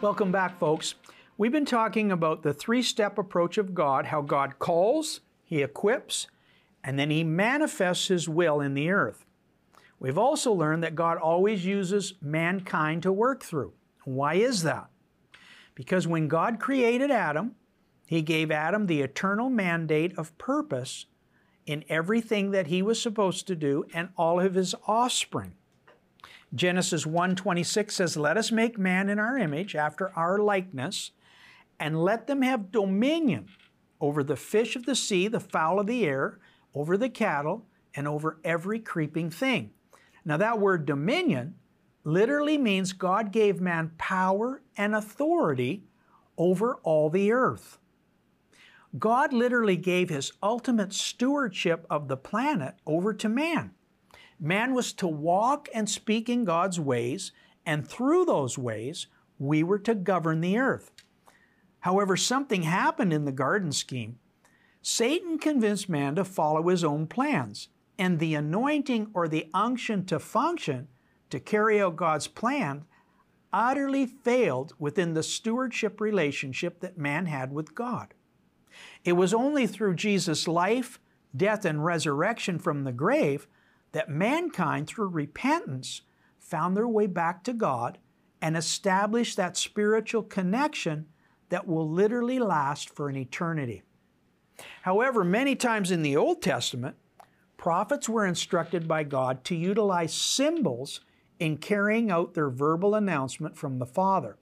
Welcome 0.00 0.32
back, 0.32 0.58
folks. 0.58 0.94
We've 1.36 1.52
been 1.52 1.66
talking 1.66 2.10
about 2.10 2.42
the 2.42 2.54
three 2.54 2.82
step 2.82 3.18
approach 3.18 3.58
of 3.58 3.74
God 3.74 4.06
how 4.06 4.22
God 4.22 4.58
calls, 4.58 5.20
He 5.44 5.62
equips, 5.62 6.26
and 6.82 6.98
then 6.98 7.10
He 7.10 7.22
manifests 7.22 8.08
His 8.08 8.26
will 8.26 8.62
in 8.62 8.72
the 8.72 8.88
earth. 8.90 9.26
We've 9.98 10.16
also 10.16 10.52
learned 10.52 10.82
that 10.84 10.94
God 10.94 11.18
always 11.18 11.66
uses 11.66 12.14
mankind 12.22 13.02
to 13.02 13.12
work 13.12 13.42
through. 13.42 13.74
Why 14.04 14.36
is 14.36 14.62
that? 14.62 14.88
Because 15.74 16.08
when 16.08 16.28
God 16.28 16.60
created 16.60 17.10
Adam, 17.10 17.56
He 18.06 18.22
gave 18.22 18.50
Adam 18.50 18.86
the 18.86 19.02
eternal 19.02 19.50
mandate 19.50 20.16
of 20.16 20.36
purpose 20.38 21.04
in 21.66 21.84
everything 21.90 22.52
that 22.52 22.68
he 22.68 22.80
was 22.80 23.00
supposed 23.00 23.46
to 23.46 23.54
do 23.54 23.84
and 23.92 24.08
all 24.16 24.40
of 24.40 24.54
his 24.54 24.74
offspring. 24.86 25.52
Genesis 26.54 27.06
1:26 27.06 27.94
says, 27.94 28.16
"Let 28.16 28.36
us 28.36 28.50
make 28.50 28.78
man 28.78 29.08
in 29.08 29.18
our 29.18 29.38
image, 29.38 29.76
after 29.76 30.10
our 30.16 30.38
likeness, 30.38 31.12
and 31.78 32.02
let 32.02 32.26
them 32.26 32.42
have 32.42 32.72
dominion 32.72 33.48
over 34.00 34.24
the 34.24 34.36
fish 34.36 34.74
of 34.74 34.84
the 34.84 34.96
sea, 34.96 35.28
the 35.28 35.40
fowl 35.40 35.78
of 35.78 35.86
the 35.86 36.04
air, 36.04 36.38
over 36.74 36.96
the 36.96 37.08
cattle, 37.08 37.66
and 37.94 38.08
over 38.08 38.38
every 38.42 38.80
creeping 38.80 39.30
thing." 39.30 39.70
Now 40.24 40.36
that 40.36 40.58
word 40.58 40.86
dominion 40.86 41.54
literally 42.04 42.58
means 42.58 42.92
God 42.92 43.30
gave 43.30 43.60
man 43.60 43.92
power 43.98 44.62
and 44.76 44.94
authority 44.94 45.84
over 46.36 46.76
all 46.76 47.10
the 47.10 47.30
earth. 47.30 47.78
God 48.98 49.32
literally 49.32 49.76
gave 49.76 50.08
his 50.08 50.32
ultimate 50.42 50.92
stewardship 50.92 51.86
of 51.88 52.08
the 52.08 52.16
planet 52.16 52.74
over 52.86 53.14
to 53.14 53.28
man. 53.28 53.74
Man 54.40 54.72
was 54.72 54.94
to 54.94 55.06
walk 55.06 55.68
and 55.74 55.88
speak 55.88 56.30
in 56.30 56.44
God's 56.44 56.80
ways, 56.80 57.32
and 57.66 57.86
through 57.86 58.24
those 58.24 58.56
ways, 58.56 59.06
we 59.38 59.62
were 59.62 59.78
to 59.80 59.94
govern 59.94 60.40
the 60.40 60.56
earth. 60.58 60.90
However, 61.80 62.16
something 62.16 62.62
happened 62.62 63.12
in 63.12 63.26
the 63.26 63.32
garden 63.32 63.70
scheme. 63.70 64.18
Satan 64.80 65.38
convinced 65.38 65.90
man 65.90 66.14
to 66.14 66.24
follow 66.24 66.68
his 66.68 66.82
own 66.82 67.06
plans, 67.06 67.68
and 67.98 68.18
the 68.18 68.34
anointing 68.34 69.10
or 69.12 69.28
the 69.28 69.50
unction 69.52 70.06
to 70.06 70.18
function, 70.18 70.88
to 71.28 71.38
carry 71.38 71.80
out 71.80 71.96
God's 71.96 72.26
plan, 72.26 72.86
utterly 73.52 74.06
failed 74.06 74.72
within 74.78 75.12
the 75.12 75.22
stewardship 75.22 76.00
relationship 76.00 76.80
that 76.80 76.96
man 76.96 77.26
had 77.26 77.52
with 77.52 77.74
God. 77.74 78.14
It 79.04 79.12
was 79.12 79.34
only 79.34 79.66
through 79.66 79.96
Jesus' 79.96 80.48
life, 80.48 80.98
death, 81.36 81.66
and 81.66 81.84
resurrection 81.84 82.58
from 82.58 82.84
the 82.84 82.92
grave 82.92 83.46
that 83.92 84.08
mankind, 84.08 84.86
through 84.86 85.08
repentance, 85.08 86.02
found 86.38 86.76
their 86.76 86.88
way 86.88 87.06
back 87.06 87.44
to 87.44 87.52
God 87.52 87.98
and 88.42 88.56
established 88.56 89.36
that 89.36 89.56
spiritual 89.56 90.22
connection 90.22 91.06
that 91.48 91.66
will 91.66 91.88
literally 91.88 92.38
last 92.38 92.88
for 92.88 93.08
an 93.08 93.16
eternity. 93.16 93.82
However, 94.82 95.24
many 95.24 95.56
times 95.56 95.90
in 95.90 96.02
the 96.02 96.16
Old 96.16 96.42
Testament, 96.42 96.96
prophets 97.56 98.08
were 98.08 98.26
instructed 98.26 98.88
by 98.88 99.04
God 99.04 99.44
to 99.44 99.54
utilize 99.54 100.14
symbols 100.14 101.00
in 101.38 101.56
carrying 101.56 102.10
out 102.10 102.34
their 102.34 102.50
verbal 102.50 102.94
announcement 102.94 103.56
from 103.56 103.78
the 103.78 103.86
Father. 103.86 104.36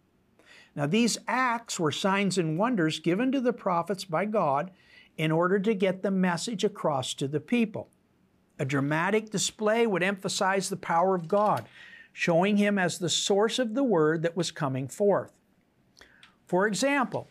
Now, 0.75 0.87
these 0.87 1.19
acts 1.27 1.81
were 1.81 1.91
signs 1.91 2.39
and 2.39 2.59
wonders 2.59 3.01
given 3.01 3.33
to 3.33 3.41
the 3.41 3.53
prophets 3.53 4.05
by 4.05 4.27
God 4.27 4.71
in 5.17 5.33
order 5.33 5.59
to 5.59 5.75
get 5.75 6.03
the 6.03 6.11
message 6.11 6.63
across 6.63 7.15
to 7.15 7.27
the 7.27 7.41
people. 7.41 7.91
A 8.59 8.65
dramatic 8.65 9.31
display 9.31 9.87
would 9.87 10.03
emphasize 10.03 10.69
the 10.69 10.77
power 10.77 11.15
of 11.15 11.29
God, 11.29 11.69
showing 12.13 12.57
Him 12.57 12.79
as 12.79 12.99
the 12.99 13.09
source 13.09 13.59
of 13.59 13.75
the 13.75 13.85
word 13.85 14.23
that 14.23 14.37
was 14.37 14.51
coming 14.51 14.89
forth. 14.89 15.33
For 16.47 16.67
example, 16.67 17.29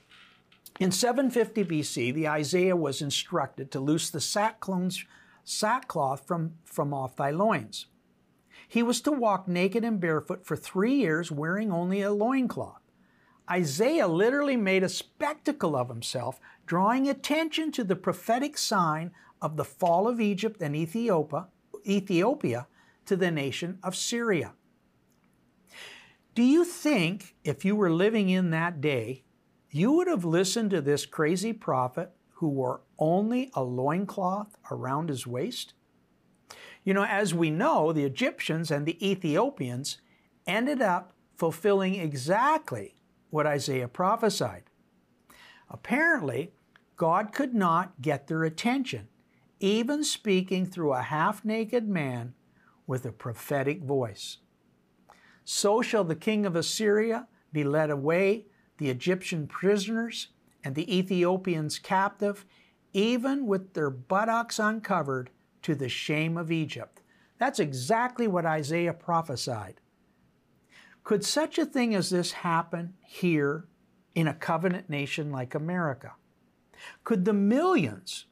in 0.80 0.92
750 0.92 1.66
BC, 1.66 2.14
the 2.14 2.28
Isaiah 2.28 2.76
was 2.76 3.02
instructed 3.02 3.72
to 3.72 3.80
loose 3.80 4.10
the 4.10 4.22
sackcloth 4.22 6.28
from, 6.28 6.54
from 6.64 6.94
off 6.94 7.16
thy 7.16 7.32
loins. 7.32 7.88
He 8.68 8.84
was 8.84 9.02
to 9.02 9.12
walk 9.12 9.48
naked 9.48 9.84
and 9.84 10.00
barefoot 10.00 10.46
for 10.46 10.56
three 10.56 10.94
years, 10.94 11.32
wearing 11.32 11.72
only 11.72 12.02
a 12.02 12.12
loincloth. 12.12 12.82
Isaiah 13.50 14.08
literally 14.08 14.58
made 14.58 14.84
a 14.84 14.90
spectacle 14.90 15.76
of 15.76 15.88
himself, 15.88 16.40
drawing 16.66 17.08
attention 17.08 17.72
to 17.72 17.84
the 17.84 17.96
prophetic 17.96 18.58
sign 18.58 19.12
of 19.42 19.58
the 19.58 19.66
fall 19.66 20.08
of 20.08 20.20
Egypt 20.20 20.62
and 20.62 20.76
Ethiopia, 20.76 21.48
Ethiopia 21.86 22.68
to 23.06 23.16
the 23.16 23.32
nation 23.32 23.80
of 23.84 23.96
Syria. 23.96 24.54
Do 26.36 26.44
you 26.44 26.66
think 26.66 27.36
if 27.44 27.66
you 27.66 27.76
were 27.76 27.92
living 27.92 28.30
in 28.30 28.52
that 28.52 28.80
day, 28.80 29.24
you 29.72 29.92
would 29.94 30.08
have 30.08 30.26
listened 30.26 30.70
to 30.72 30.82
this 30.82 31.06
crazy 31.06 31.54
prophet 31.54 32.12
who 32.36 32.48
wore 32.48 32.82
only 33.00 33.50
a 33.54 33.64
loincloth 33.64 34.56
around 34.70 35.10
his 35.10 35.26
waist? 35.26 35.74
You 36.84 36.94
know, 36.94 37.06
as 37.06 37.34
we 37.34 37.50
know, 37.50 37.92
the 37.92 38.06
Egyptians 38.06 38.72
and 38.72 38.86
the 38.86 39.04
Ethiopians 39.06 39.98
ended 40.46 40.82
up 40.82 41.14
fulfilling 41.36 41.96
exactly 41.96 42.96
what 43.30 43.46
Isaiah 43.46 43.88
prophesied. 43.88 44.64
Apparently, 45.70 46.54
God 46.96 47.34
could 47.34 47.54
not 47.54 48.02
get 48.02 48.28
their 48.28 48.44
attention 48.44 49.08
even 49.60 50.04
speaking 50.04 50.66
through 50.66 50.94
a 50.94 51.02
half 51.02 51.44
naked 51.44 51.88
man 51.88 52.34
with 52.86 53.06
a 53.06 53.12
prophetic 53.12 53.82
voice. 53.84 54.38
So 55.44 55.82
shall 55.82 56.04
the 56.04 56.16
king 56.16 56.46
of 56.46 56.56
Assyria 56.56 57.28
be 57.52 57.64
led 57.64 57.90
away, 57.90 58.46
the 58.78 58.90
Egyptian 58.90 59.48
prisoners, 59.48 60.30
and 60.64 60.76
the 60.76 60.98
Ethiopians 60.98 61.80
captive, 61.80 62.46
even 62.94 63.46
with 63.46 63.74
their 63.74 63.90
buttocks 63.90 64.60
uncovered, 64.60 65.30
to 65.62 65.76
the 65.76 65.90
shame 65.90 66.38
of 66.38 66.52
Egypt. 66.52 67.02
That's 67.40 67.60
exactly 67.60 68.28
what 68.28 68.46
Isaiah 68.46 68.94
prophesied. 68.94 69.82
Could 71.04 71.24
such 71.24 71.58
a 71.58 71.66
thing 71.66 71.96
as 71.96 72.10
this 72.10 72.32
happen 72.32 72.94
here 73.02 73.66
in 74.16 74.28
a 74.28 74.34
covenant 74.34 74.90
nation 74.90 75.32
like 75.32 75.56
America? 75.56 76.14
Could 77.04 77.26
the 77.26 77.34
millions 77.34 78.26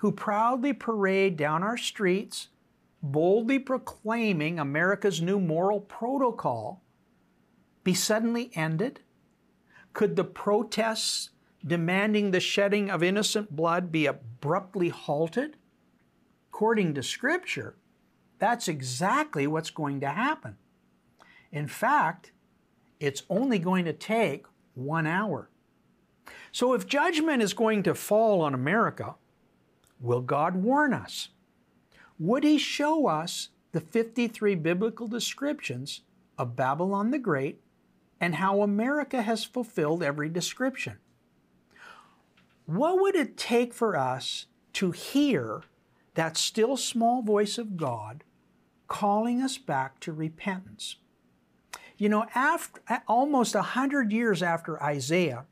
who 0.00 0.10
proudly 0.10 0.72
parade 0.72 1.36
down 1.36 1.62
our 1.62 1.76
streets, 1.76 2.48
boldly 3.02 3.58
proclaiming 3.58 4.58
America's 4.58 5.20
new 5.20 5.38
moral 5.38 5.78
protocol, 5.78 6.82
be 7.84 7.92
suddenly 7.92 8.50
ended? 8.54 9.00
Could 9.92 10.16
the 10.16 10.24
protests 10.24 11.30
demanding 11.66 12.30
the 12.30 12.40
shedding 12.40 12.90
of 12.90 13.02
innocent 13.02 13.54
blood 13.54 13.92
be 13.92 14.06
abruptly 14.06 14.88
halted? 14.88 15.58
According 16.50 16.94
to 16.94 17.02
Scripture, 17.02 17.76
that's 18.38 18.68
exactly 18.68 19.46
what's 19.46 19.70
going 19.70 20.00
to 20.00 20.08
happen. 20.08 20.56
In 21.52 21.68
fact, 21.68 22.32
it's 23.00 23.24
only 23.28 23.58
going 23.58 23.84
to 23.84 23.92
take 23.92 24.46
one 24.72 25.06
hour. 25.06 25.50
So 26.52 26.72
if 26.72 26.86
judgment 26.86 27.42
is 27.42 27.52
going 27.52 27.82
to 27.82 27.94
fall 27.94 28.40
on 28.40 28.54
America, 28.54 29.16
will 30.00 30.22
God 30.22 30.56
warn 30.56 30.92
us? 30.92 31.28
Would 32.18 32.44
He 32.44 32.58
show 32.58 33.06
us 33.06 33.48
the 33.72 33.80
53 33.80 34.54
biblical 34.56 35.06
descriptions 35.06 36.02
of 36.36 36.56
Babylon 36.56 37.10
the 37.10 37.18
Great 37.18 37.60
and 38.20 38.36
how 38.36 38.62
America 38.62 39.22
has 39.22 39.44
fulfilled 39.44 40.02
every 40.02 40.28
description? 40.28 40.98
What 42.66 43.00
would 43.00 43.16
it 43.16 43.36
take 43.36 43.74
for 43.74 43.96
us 43.96 44.46
to 44.74 44.90
hear 44.90 45.62
that 46.14 46.36
still 46.36 46.76
small 46.76 47.22
voice 47.22 47.58
of 47.58 47.76
God 47.76 48.22
calling 48.86 49.42
us 49.42 49.58
back 49.58 49.98
to 50.00 50.12
repentance? 50.12 50.96
You 51.96 52.08
know, 52.08 52.26
after 52.34 52.80
almost 53.06 53.54
a 53.54 53.62
hundred 53.62 54.12
years 54.12 54.42
after 54.42 54.82
Isaiah, 54.82 55.46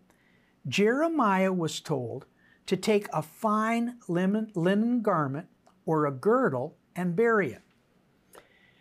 Jeremiah 0.67 1.53
was 1.53 1.81
told 1.81 2.27
to 2.69 2.77
take 2.77 3.09
a 3.15 3.23
fine 3.23 3.97
linen 4.07 5.01
garment 5.01 5.49
or 5.87 6.05
a 6.05 6.13
girdle 6.13 6.77
and 6.95 7.17
bury 7.17 7.51
it. 7.51 7.63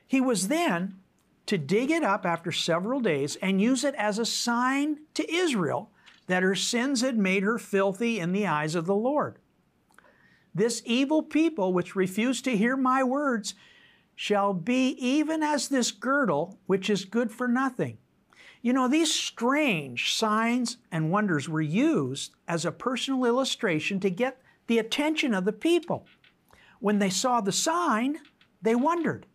He 0.05 0.19
was 0.19 0.49
then 0.49 0.99
to 1.45 1.57
dig 1.57 1.89
it 1.89 2.03
up 2.03 2.25
after 2.25 2.51
several 2.51 2.99
days 2.99 3.37
and 3.37 3.61
use 3.61 3.85
it 3.85 3.95
as 3.95 4.19
a 4.19 4.25
sign 4.25 4.99
to 5.13 5.33
Israel 5.33 5.89
that 6.27 6.43
her 6.43 6.53
sins 6.53 6.99
had 6.99 7.17
made 7.17 7.43
her 7.43 7.57
filthy 7.57 8.19
in 8.19 8.33
the 8.33 8.45
eyes 8.45 8.75
of 8.75 8.87
the 8.87 8.95
Lord. 8.95 9.37
This 10.53 10.81
evil 10.85 11.23
people 11.23 11.71
which 11.71 11.95
refuse 11.95 12.41
to 12.41 12.57
hear 12.57 12.75
my 12.75 13.03
words 13.03 13.53
shall 14.15 14.53
be 14.53 14.89
even 14.99 15.41
as 15.41 15.69
this 15.69 15.91
girdle 15.91 16.59
which 16.65 16.89
is 16.89 17.05
good 17.05 17.31
for 17.31 17.47
nothing. 17.47 17.99
You 18.67 18.73
know, 18.73 18.89
these 18.89 19.13
strange 19.13 20.13
signs 20.13 20.75
and 20.91 21.09
wonders 21.09 21.47
were 21.47 21.61
used 21.61 22.33
as 22.49 22.65
a 22.65 22.71
personal 22.73 23.23
illustration 23.23 24.01
to 24.01 24.09
get 24.09 24.41
the 24.67 24.77
attention 24.77 25.33
of 25.33 25.45
the 25.45 25.53
people. 25.53 26.05
When 26.81 26.99
they 26.99 27.09
saw 27.09 27.39
the 27.39 27.53
sign, 27.53 28.17
they 28.61 28.75
wondered. 28.75 29.25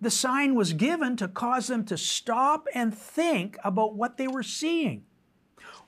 The 0.00 0.08
sign 0.08 0.54
was 0.54 0.72
given 0.72 1.14
to 1.18 1.28
cause 1.28 1.66
them 1.66 1.84
to 1.84 1.98
stop 1.98 2.66
and 2.74 2.96
think 2.96 3.58
about 3.62 3.96
what 3.96 4.16
they 4.16 4.28
were 4.28 4.42
seeing 4.42 5.04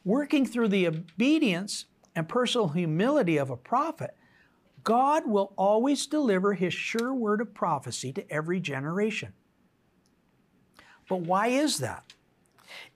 working 0.05 0.45
through 0.45 0.69
the 0.69 0.87
obedience 0.87 1.87
and 2.15 2.29
personal 2.29 2.69
humility 2.69 3.39
of 3.39 3.49
a 3.49 3.57
prophet, 3.57 4.15
God 4.85 5.27
will 5.27 5.55
always 5.57 6.07
deliver 6.07 6.53
His 6.53 6.75
sure 6.75 7.15
word 7.15 7.41
of 7.41 7.55
prophecy 7.55 8.13
to 8.13 8.31
every 8.31 8.61
generation. 8.61 9.33
But 11.09 11.21
why 11.23 11.47
is 11.47 11.79
that? 11.79 12.13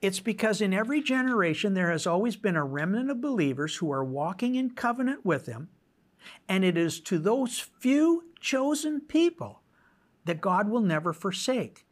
It's 0.01 0.19
because 0.19 0.61
in 0.61 0.73
every 0.73 1.01
generation 1.01 1.73
there 1.73 1.91
has 1.91 2.07
always 2.07 2.35
been 2.35 2.55
a 2.55 2.63
remnant 2.63 3.09
of 3.09 3.21
believers 3.21 3.77
who 3.77 3.91
are 3.91 4.03
walking 4.03 4.55
in 4.55 4.71
covenant 4.71 5.25
with 5.25 5.45
Him, 5.45 5.69
and 6.47 6.63
it 6.63 6.77
is 6.77 6.99
to 7.01 7.17
those 7.17 7.59
few 7.59 8.25
chosen 8.39 9.01
people 9.01 9.61
that 10.25 10.41
God 10.41 10.69
will 10.69 10.81
never 10.81 11.13
forsake. 11.13 11.85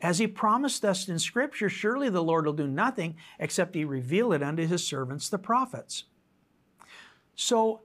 As 0.00 0.18
he 0.18 0.26
promised 0.26 0.84
us 0.84 1.08
in 1.08 1.18
Scripture, 1.18 1.68
surely 1.68 2.10
the 2.10 2.22
Lord 2.22 2.46
will 2.46 2.52
do 2.52 2.66
nothing 2.66 3.16
except 3.38 3.74
he 3.74 3.84
reveal 3.84 4.32
it 4.32 4.42
unto 4.42 4.66
his 4.66 4.86
servants, 4.86 5.28
the 5.28 5.38
prophets. 5.38 6.04
So, 7.34 7.82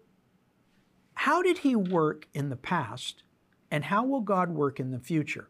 how 1.14 1.42
did 1.42 1.60
he 1.60 1.76
work 1.76 2.28
in 2.34 2.50
the 2.50 2.56
past, 2.56 3.24
and 3.72 3.86
how 3.86 4.06
will 4.06 4.22
God 4.22 4.50
work 4.50 4.80
in 4.80 4.92
the 4.92 5.00
future? 5.00 5.50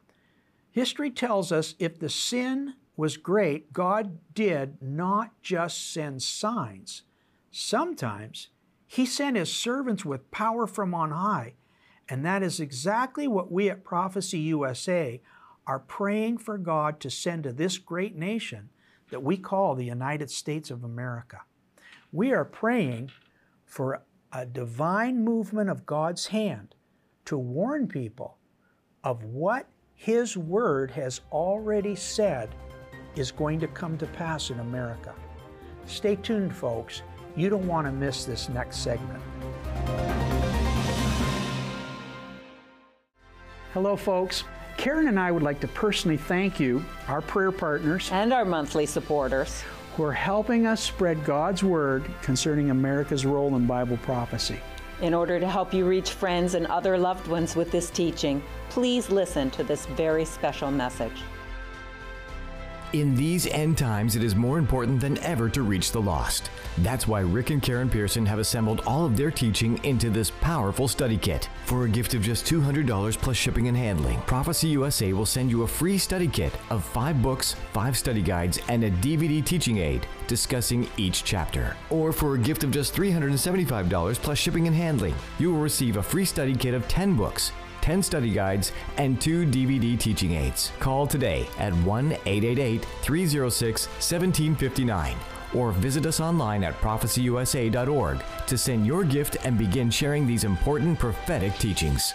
History 0.72 1.10
tells 1.10 1.52
us 1.52 1.76
if 1.80 2.00
the 2.00 2.10
sin 2.10 2.76
was 3.00 3.16
great, 3.16 3.72
God 3.72 4.20
did 4.34 4.82
not 4.82 5.42
just 5.42 5.94
send 5.94 6.22
signs. 6.22 7.04
Sometimes 7.50 8.50
he 8.86 9.06
sent 9.06 9.38
his 9.38 9.54
servants 9.54 10.04
with 10.04 10.30
power 10.32 10.68
from 10.68 10.94
on 10.94 11.12
high, 11.12 11.54
and 12.10 12.26
that 12.26 12.44
is 12.44 12.60
exactly 12.60 13.26
what 13.26 13.54
we 13.54 13.70
at 13.70 13.86
Prophecy 13.86 14.40
USA 14.40 15.22
are 15.66 15.80
praying 15.80 16.40
for 16.40 16.58
God 16.58 17.00
to 17.00 17.10
send 17.10 17.44
to 17.44 17.54
this 17.54 17.78
great 17.78 18.18
nation 18.18 18.70
that 19.12 19.24
we 19.24 19.38
call 19.38 19.76
the 19.76 19.86
United 19.86 20.30
States 20.30 20.70
of 20.70 20.84
America. 20.84 21.44
We 22.12 22.34
are 22.34 22.44
praying 22.44 23.12
for 23.66 24.04
a 24.34 24.46
divine 24.46 25.24
movement 25.24 25.70
of 25.70 25.86
God's 25.86 26.28
hand 26.28 26.76
to 27.24 27.38
warn 27.38 27.88
people 27.88 28.40
of 29.06 29.24
what 29.24 29.70
His 29.96 30.36
Word 30.36 30.92
has 30.92 31.22
already 31.32 31.96
said 31.96 32.54
is 33.16 33.32
going 33.32 33.60
to 33.60 33.68
come 33.68 33.98
to 33.98 34.06
pass 34.08 34.50
in 34.50 34.60
America. 34.60 35.14
Stay 35.86 36.16
tuned, 36.16 36.56
folks. 36.56 37.02
You 37.36 37.50
don't 37.50 37.68
want 37.68 37.88
to 37.88 37.92
miss 37.92 38.26
this 38.26 38.50
next 38.50 38.78
segment. 38.78 39.22
Hello, 43.74 43.96
folks. 43.96 44.44
Karen 44.78 45.08
and 45.08 45.20
I 45.20 45.32
would 45.32 45.44
like 45.44 45.60
to 45.60 45.68
personally 45.68 46.18
thank 46.18 46.60
you, 46.60 46.84
our 47.08 47.22
prayer 47.22 47.52
partners, 47.52 48.10
and 48.12 48.32
our 48.32 48.46
monthly 48.46 48.86
supporters, 48.86 49.62
who 49.96 50.04
are 50.04 50.14
helping 50.14 50.66
us 50.66 50.82
spread 50.82 51.26
God's 51.26 51.64
Word 51.64 52.06
concerning 52.22 52.70
America's 52.70 53.26
role 53.26 53.56
in 53.56 53.68
Bible 53.68 53.98
prophecy. 53.98 54.60
In 55.02 55.14
order 55.14 55.40
to 55.40 55.48
help 55.48 55.74
you 55.74 55.86
reach 55.86 56.12
friends 56.12 56.56
and 56.56 56.66
other 56.68 56.98
loved 56.98 57.28
ones 57.28 57.56
with 57.56 57.72
this 57.72 57.90
teaching, 57.90 58.42
please 58.70 59.10
listen 59.10 59.50
to 59.52 59.64
this 59.64 59.86
very 59.86 60.26
special 60.26 60.72
message. 60.72 61.22
In 62.92 63.14
these 63.14 63.46
end 63.46 63.78
times, 63.78 64.16
it 64.16 64.24
is 64.24 64.36
more 64.36 64.58
important 64.58 65.00
than 65.00 65.20
ever 65.20 65.48
to 65.50 65.62
reach 65.62 65.92
the 65.92 66.02
lost. 66.02 66.50
That's 66.80 67.08
why 67.08 67.20
Rick 67.20 67.52
and 67.52 67.62
Karen 67.62 67.88
Pearson 67.88 68.26
have 68.26 68.40
assembled 68.40 68.82
all 68.88 69.06
of 69.06 69.16
their 69.16 69.30
teaching 69.30 69.80
into 69.84 70.10
this 70.10 70.32
powerful 70.42 70.88
study 70.88 71.16
kit. 71.16 71.50
For 71.66 71.86
a 71.86 71.90
gift 71.90 72.16
of 72.16 72.24
just 72.24 72.48
$200 72.48 73.16
plus 73.20 73.38
shipping 73.38 73.68
and 73.68 73.78
handling, 73.78 74.20
Prophecy 74.22 74.70
USA 74.70 75.14
will 75.14 75.28
send 75.28 75.52
you 75.52 75.62
a 75.62 75.68
free 75.68 76.00
study 76.00 76.28
kit 76.28 76.52
of 76.72 76.84
five 76.84 77.22
books, 77.22 77.56
five 77.74 77.96
study 77.96 78.24
guides, 78.24 78.60
and 78.70 78.84
a 78.84 78.90
DVD 78.90 79.46
teaching 79.46 79.78
aid 79.78 80.08
discussing 80.26 80.90
each 80.98 81.24
chapter. 81.24 81.78
Or 81.92 82.12
for 82.12 82.34
a 82.34 82.40
gift 82.40 82.64
of 82.64 82.72
just 82.72 82.96
$375 82.96 84.16
plus 84.16 84.38
shipping 84.40 84.66
and 84.66 84.76
handling, 84.76 85.14
you 85.38 85.54
will 85.54 85.62
receive 85.62 85.98
a 85.98 86.04
free 86.04 86.26
study 86.26 86.56
kit 86.56 86.74
of 86.74 86.88
10 86.88 87.16
books 87.16 87.52
10 87.82 88.04
study 88.04 88.32
guides, 88.32 88.72
and 88.98 89.20
two 89.20 89.46
DVD 89.46 90.00
teaching 90.00 90.34
aids. 90.34 90.72
Call 90.80 91.08
today 91.08 91.48
at 91.58 91.74
1 91.74 92.12
888 92.12 92.86
306 93.02 93.88
1759 93.88 95.16
or 95.54 95.72
visit 95.72 96.06
us 96.06 96.20
online 96.20 96.64
at 96.64 96.80
prophecyusa.org 96.82 98.20
to 98.48 98.58
send 98.58 98.86
your 98.86 99.04
gift 99.04 99.38
and 99.44 99.58
begin 99.58 99.90
sharing 99.90 100.28
these 100.28 100.44
important 100.44 101.00
prophetic 101.00 101.56
teachings. 101.58 102.14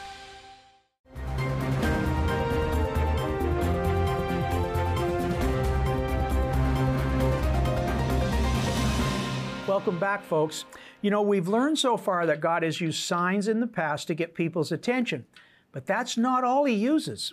Welcome 9.66 9.98
back, 9.98 10.22
folks. 10.22 10.66
You 11.02 11.10
know, 11.10 11.20
we've 11.20 11.48
learned 11.48 11.78
so 11.78 11.96
far 11.96 12.26
that 12.26 12.40
God 12.40 12.62
has 12.62 12.80
used 12.80 13.02
signs 13.02 13.48
in 13.48 13.60
the 13.60 13.66
past 13.66 14.06
to 14.06 14.14
get 14.14 14.34
people's 14.34 14.70
attention. 14.70 15.26
But 15.74 15.86
that's 15.86 16.16
not 16.16 16.44
all 16.44 16.66
he 16.66 16.74
uses. 16.74 17.32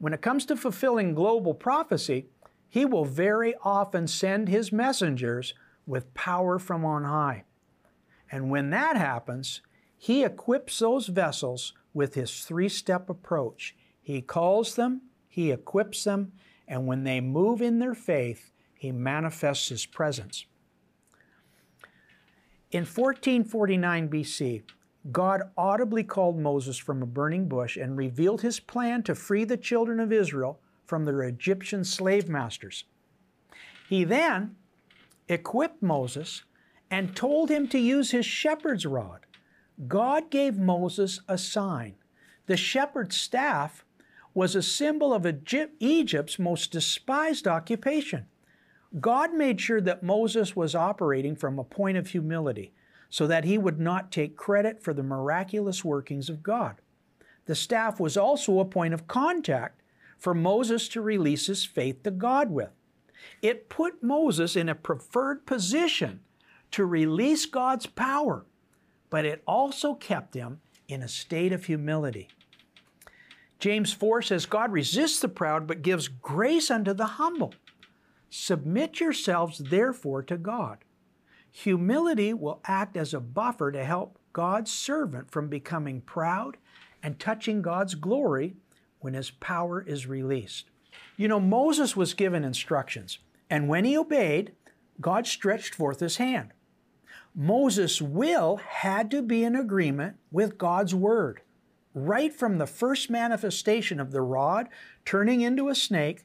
When 0.00 0.12
it 0.12 0.20
comes 0.20 0.44
to 0.46 0.56
fulfilling 0.56 1.14
global 1.14 1.54
prophecy, 1.54 2.26
he 2.68 2.84
will 2.84 3.04
very 3.04 3.54
often 3.62 4.08
send 4.08 4.48
his 4.48 4.72
messengers 4.72 5.54
with 5.86 6.12
power 6.12 6.58
from 6.58 6.84
on 6.84 7.04
high. 7.04 7.44
And 8.32 8.50
when 8.50 8.70
that 8.70 8.96
happens, 8.96 9.62
he 9.96 10.24
equips 10.24 10.80
those 10.80 11.06
vessels 11.06 11.72
with 11.94 12.14
his 12.14 12.42
three 12.42 12.68
step 12.68 13.08
approach. 13.08 13.76
He 14.02 14.22
calls 14.22 14.74
them, 14.74 15.02
he 15.28 15.52
equips 15.52 16.02
them, 16.02 16.32
and 16.66 16.88
when 16.88 17.04
they 17.04 17.20
move 17.20 17.62
in 17.62 17.78
their 17.78 17.94
faith, 17.94 18.50
he 18.74 18.90
manifests 18.90 19.68
his 19.68 19.86
presence. 19.86 20.46
In 22.72 22.80
1449 22.80 24.08
BC, 24.08 24.62
God 25.12 25.42
audibly 25.56 26.02
called 26.02 26.38
Moses 26.38 26.76
from 26.76 27.02
a 27.02 27.06
burning 27.06 27.48
bush 27.48 27.76
and 27.76 27.96
revealed 27.96 28.42
his 28.42 28.60
plan 28.60 29.02
to 29.04 29.14
free 29.14 29.44
the 29.44 29.56
children 29.56 30.00
of 30.00 30.12
Israel 30.12 30.60
from 30.86 31.04
their 31.04 31.22
Egyptian 31.22 31.84
slave 31.84 32.28
masters. 32.28 32.84
He 33.88 34.04
then 34.04 34.56
equipped 35.28 35.82
Moses 35.82 36.44
and 36.90 37.14
told 37.14 37.50
him 37.50 37.68
to 37.68 37.78
use 37.78 38.10
his 38.10 38.26
shepherd's 38.26 38.86
rod. 38.86 39.20
God 39.86 40.30
gave 40.30 40.56
Moses 40.58 41.20
a 41.28 41.38
sign. 41.38 41.94
The 42.46 42.56
shepherd's 42.56 43.16
staff 43.16 43.84
was 44.34 44.54
a 44.54 44.62
symbol 44.62 45.12
of 45.12 45.26
Egypt's 45.80 46.38
most 46.38 46.72
despised 46.72 47.46
occupation. 47.46 48.26
God 49.00 49.34
made 49.34 49.60
sure 49.60 49.80
that 49.82 50.02
Moses 50.02 50.56
was 50.56 50.74
operating 50.74 51.36
from 51.36 51.58
a 51.58 51.64
point 51.64 51.98
of 51.98 52.08
humility 52.08 52.72
so 53.10 53.26
that 53.26 53.44
he 53.44 53.58
would 53.58 53.80
not 53.80 54.12
take 54.12 54.36
credit 54.36 54.82
for 54.82 54.92
the 54.92 55.02
miraculous 55.02 55.84
workings 55.84 56.28
of 56.28 56.42
God. 56.42 56.80
The 57.46 57.54
staff 57.54 57.98
was 57.98 58.16
also 58.16 58.58
a 58.58 58.64
point 58.64 58.92
of 58.94 59.08
contact 59.08 59.82
for 60.18 60.34
Moses 60.34 60.88
to 60.88 61.00
release 61.00 61.46
his 61.46 61.64
faith 61.64 62.02
to 62.02 62.10
God 62.10 62.50
with. 62.50 62.70
It 63.40 63.68
put 63.68 64.02
Moses 64.02 64.56
in 64.56 64.68
a 64.68 64.74
preferred 64.74 65.46
position 65.46 66.20
to 66.72 66.84
release 66.84 67.46
God's 67.46 67.86
power, 67.86 68.44
but 69.10 69.24
it 69.24 69.42
also 69.46 69.94
kept 69.94 70.34
him 70.34 70.60
in 70.88 71.02
a 71.02 71.08
state 71.08 71.52
of 71.52 71.64
humility. 71.64 72.28
James 73.58 73.92
4 73.92 74.22
says, 74.22 74.46
God 74.46 74.70
resists 74.70 75.20
the 75.20 75.28
proud, 75.28 75.66
but 75.66 75.82
gives 75.82 76.08
grace 76.08 76.70
unto 76.70 76.92
the 76.92 77.06
humble. 77.06 77.54
Submit 78.30 79.00
yourselves, 79.00 79.58
therefore, 79.58 80.22
to 80.24 80.36
God. 80.36 80.78
Humility 81.50 82.34
will 82.34 82.60
act 82.64 82.96
as 82.96 83.14
a 83.14 83.20
buffer 83.20 83.72
to 83.72 83.84
help 83.84 84.18
God's 84.32 84.70
servant 84.70 85.30
from 85.30 85.48
becoming 85.48 86.00
proud 86.00 86.56
and 87.02 87.18
touching 87.18 87.62
God's 87.62 87.94
glory 87.94 88.54
when 89.00 89.14
his 89.14 89.30
power 89.30 89.80
is 89.80 90.06
released. 90.06 90.70
You 91.16 91.28
know, 91.28 91.40
Moses 91.40 91.96
was 91.96 92.14
given 92.14 92.44
instructions, 92.44 93.18
and 93.50 93.68
when 93.68 93.84
he 93.84 93.96
obeyed, 93.96 94.52
God 95.00 95.26
stretched 95.26 95.74
forth 95.74 96.00
his 96.00 96.16
hand. 96.16 96.52
Moses' 97.34 98.02
will 98.02 98.56
had 98.56 99.10
to 99.10 99.22
be 99.22 99.44
in 99.44 99.54
agreement 99.54 100.16
with 100.30 100.58
God's 100.58 100.94
word. 100.94 101.40
Right 101.94 102.32
from 102.32 102.58
the 102.58 102.66
first 102.66 103.10
manifestation 103.10 104.00
of 104.00 104.10
the 104.10 104.20
rod 104.20 104.68
turning 105.04 105.40
into 105.40 105.68
a 105.68 105.74
snake 105.74 106.24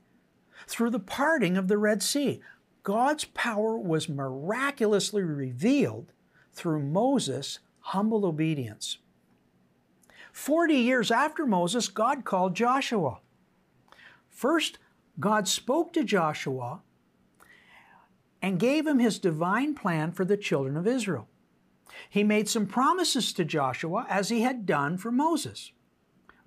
through 0.67 0.89
the 0.91 0.99
parting 0.99 1.57
of 1.57 1.67
the 1.67 1.77
Red 1.77 2.01
Sea, 2.03 2.41
God's 2.83 3.25
power 3.25 3.77
was 3.77 4.09
miraculously 4.09 5.23
revealed 5.23 6.11
through 6.51 6.83
Moses' 6.83 7.59
humble 7.79 8.25
obedience. 8.25 8.97
Forty 10.31 10.75
years 10.75 11.09
after 11.09 11.45
Moses, 11.45 11.87
God 11.87 12.25
called 12.25 12.55
Joshua. 12.55 13.19
First, 14.29 14.79
God 15.19 15.47
spoke 15.47 15.93
to 15.93 16.03
Joshua 16.03 16.81
and 18.41 18.59
gave 18.59 18.85
him 18.85 18.99
his 18.99 19.19
divine 19.19 19.73
plan 19.75 20.11
for 20.11 20.25
the 20.25 20.35
children 20.35 20.75
of 20.75 20.87
Israel. 20.87 21.29
He 22.09 22.23
made 22.23 22.49
some 22.49 22.65
promises 22.65 23.31
to 23.33 23.45
Joshua 23.45 24.05
as 24.09 24.29
he 24.29 24.41
had 24.41 24.65
done 24.65 24.97
for 24.97 25.11
Moses. 25.11 25.71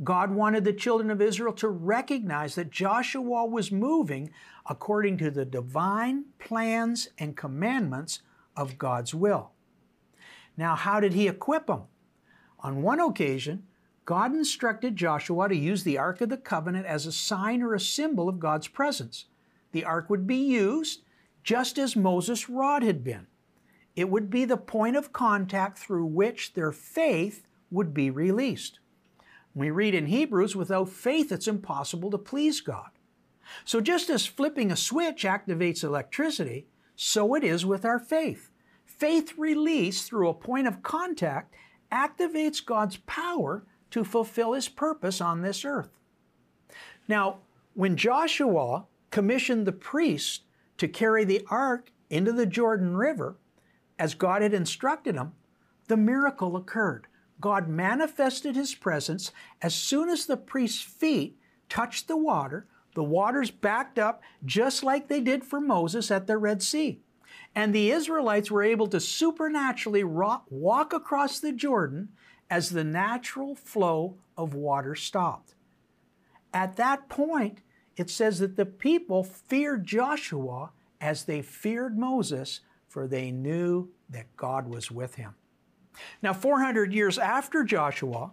God 0.05 0.31
wanted 0.31 0.65
the 0.65 0.73
children 0.73 1.11
of 1.11 1.23
Israel 1.23 1.53
to 1.55 1.69
recognize 1.69 2.55
that 2.55 2.71
Joshua 2.71 3.47
was 3.47 3.73
moving 3.73 4.31
according 4.67 5.17
to 5.19 5.31
the 5.31 5.45
divine 5.45 6.27
plans 6.39 7.09
and 7.19 7.37
commandments 7.37 8.21
of 8.57 8.79
God's 8.79 9.15
will. 9.15 9.53
Now, 10.57 10.75
how 10.75 11.01
did 11.01 11.15
he 11.15 11.29
equip 11.29 11.67
them? 11.67 11.85
On 12.61 12.83
one 12.83 13.01
occasion, 13.01 13.65
God 14.05 14.35
instructed 14.35 14.97
Joshua 14.97 15.49
to 15.49 15.57
use 15.57 15.83
the 15.83 15.99
Ark 15.99 16.21
of 16.21 16.29
the 16.29 16.37
Covenant 16.37 16.87
as 16.87 17.07
a 17.07 17.13
sign 17.13 17.63
or 17.63 17.75
a 17.75 17.81
symbol 17.81 18.29
of 18.29 18.39
God's 18.39 18.69
presence. 18.69 19.27
The 19.73 19.85
Ark 19.85 20.09
would 20.09 20.27
be 20.27 20.37
used 20.37 21.03
just 21.43 21.79
as 21.79 21.97
Moses' 21.97 22.49
rod 22.49 22.83
had 22.83 23.03
been. 23.03 23.27
It 23.95 24.11
would 24.11 24.31
be 24.31 24.45
the 24.45 24.57
point 24.57 24.97
of 24.97 25.13
contact 25.13 25.79
through 25.79 26.07
which 26.07 26.53
their 26.53 26.73
faith 26.73 27.47
would 27.71 27.95
be 27.95 28.11
released. 28.11 28.79
We 29.57 29.71
read 29.71 29.95
in 29.95 30.07
Hebrews, 30.07 30.55
without 30.55 30.91
faith 30.91 31.33
it's 31.33 31.49
impossible 31.49 32.11
to 32.11 32.19
please 32.19 32.61
God. 32.61 32.91
So 33.65 33.81
just 33.81 34.11
as 34.11 34.27
flipping 34.27 34.71
a 34.71 34.77
switch 34.77 35.25
activates 35.25 35.83
electricity, 35.83 36.67
so 36.95 37.35
it 37.35 37.43
is 37.43 37.65
with 37.65 37.87
our 37.87 37.99
faith. 37.99 38.51
Faith 38.85 39.33
released 39.39 40.07
through 40.07 40.29
a 40.29 40.35
point 40.35 40.67
of 40.67 40.83
contact 40.83 41.55
activates 41.91 42.65
God's 42.65 42.99
power 43.07 43.65
to 43.93 44.05
fulfill 44.05 44.53
His 44.53 44.69
purpose 44.69 45.23
on 45.23 45.41
this 45.41 45.65
earth. 45.65 45.89
Now, 47.09 47.39
when 47.73 47.97
Joshua 47.97 48.85
commissioned 49.11 49.67
the 49.67 49.73
priests 49.73 50.41
to 50.77 50.87
carry 50.87 51.25
the 51.25 51.47
ark 51.49 51.93
into 52.11 52.33
the 52.33 52.47
Jordan 52.47 52.95
River, 52.95 53.39
as 53.99 54.13
God 54.15 54.43
had 54.43 54.53
instructed 54.53 55.15
him, 55.15 55.33
the 55.89 55.97
miracle 55.97 56.57
occurred. 56.57 57.07
God 57.41 57.69
manifested 57.69 58.57
his 58.57 58.75
presence 58.75 59.31
as 59.61 59.75
soon 59.75 60.09
as 60.09 60.27
the 60.27 60.37
priest's 60.37 60.83
feet 60.83 61.39
touched 61.69 62.09
the 62.09 62.17
water. 62.17 62.67
The 62.95 63.05
waters 63.05 63.51
backed 63.51 63.99
up 63.99 64.23
just 64.45 64.83
like 64.83 65.09
they 65.09 65.21
did 65.21 65.45
for 65.45 65.61
Moses 65.61 66.11
at 66.11 66.27
the 66.27 66.39
Red 66.39 66.63
Sea. 66.63 67.01
And 67.55 67.75
the 67.75 67.91
Israelites 67.91 68.51
were 68.51 68.63
able 68.63 68.87
to 68.89 69.01
supernaturally 69.01 70.05
walk 70.05 70.93
across 70.93 71.41
the 71.41 71.53
Jordan 71.53 72.11
as 72.49 72.71
the 72.71 72.85
natural 72.85 73.55
flow 73.55 74.17
of 74.37 74.55
water 74.55 74.95
stopped. 74.95 75.55
At 76.55 76.77
that 76.77 77.09
point, 77.09 77.61
it 77.97 78.11
says 78.11 78.39
that 78.39 78.57
the 78.57 78.67
people 78.67 79.25
feared 79.25 79.87
Joshua 79.87 80.71
as 81.01 81.25
they 81.25 81.43
feared 81.43 81.99
Moses, 81.99 82.61
for 82.89 83.07
they 83.07 83.31
knew 83.31 83.91
that 84.09 84.37
God 84.37 84.69
was 84.69 84.91
with 84.91 85.17
him. 85.17 85.35
Now, 86.23 86.33
400 86.33 86.93
years 86.93 87.19
after 87.19 87.65
Joshua, 87.65 88.33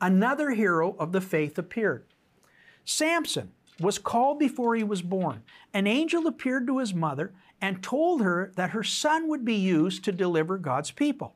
another 0.00 0.50
hero 0.50 0.96
of 0.98 1.12
the 1.12 1.20
faith 1.20 1.58
appeared. 1.58 2.04
Samson 2.84 3.52
was 3.80 3.98
called 3.98 4.38
before 4.38 4.74
he 4.74 4.84
was 4.84 5.02
born. 5.02 5.42
An 5.72 5.86
angel 5.86 6.26
appeared 6.26 6.66
to 6.66 6.78
his 6.78 6.94
mother 6.94 7.32
and 7.60 7.82
told 7.82 8.22
her 8.22 8.52
that 8.56 8.70
her 8.70 8.82
son 8.82 9.28
would 9.28 9.44
be 9.44 9.54
used 9.54 10.04
to 10.04 10.12
deliver 10.12 10.58
God's 10.58 10.90
people. 10.90 11.34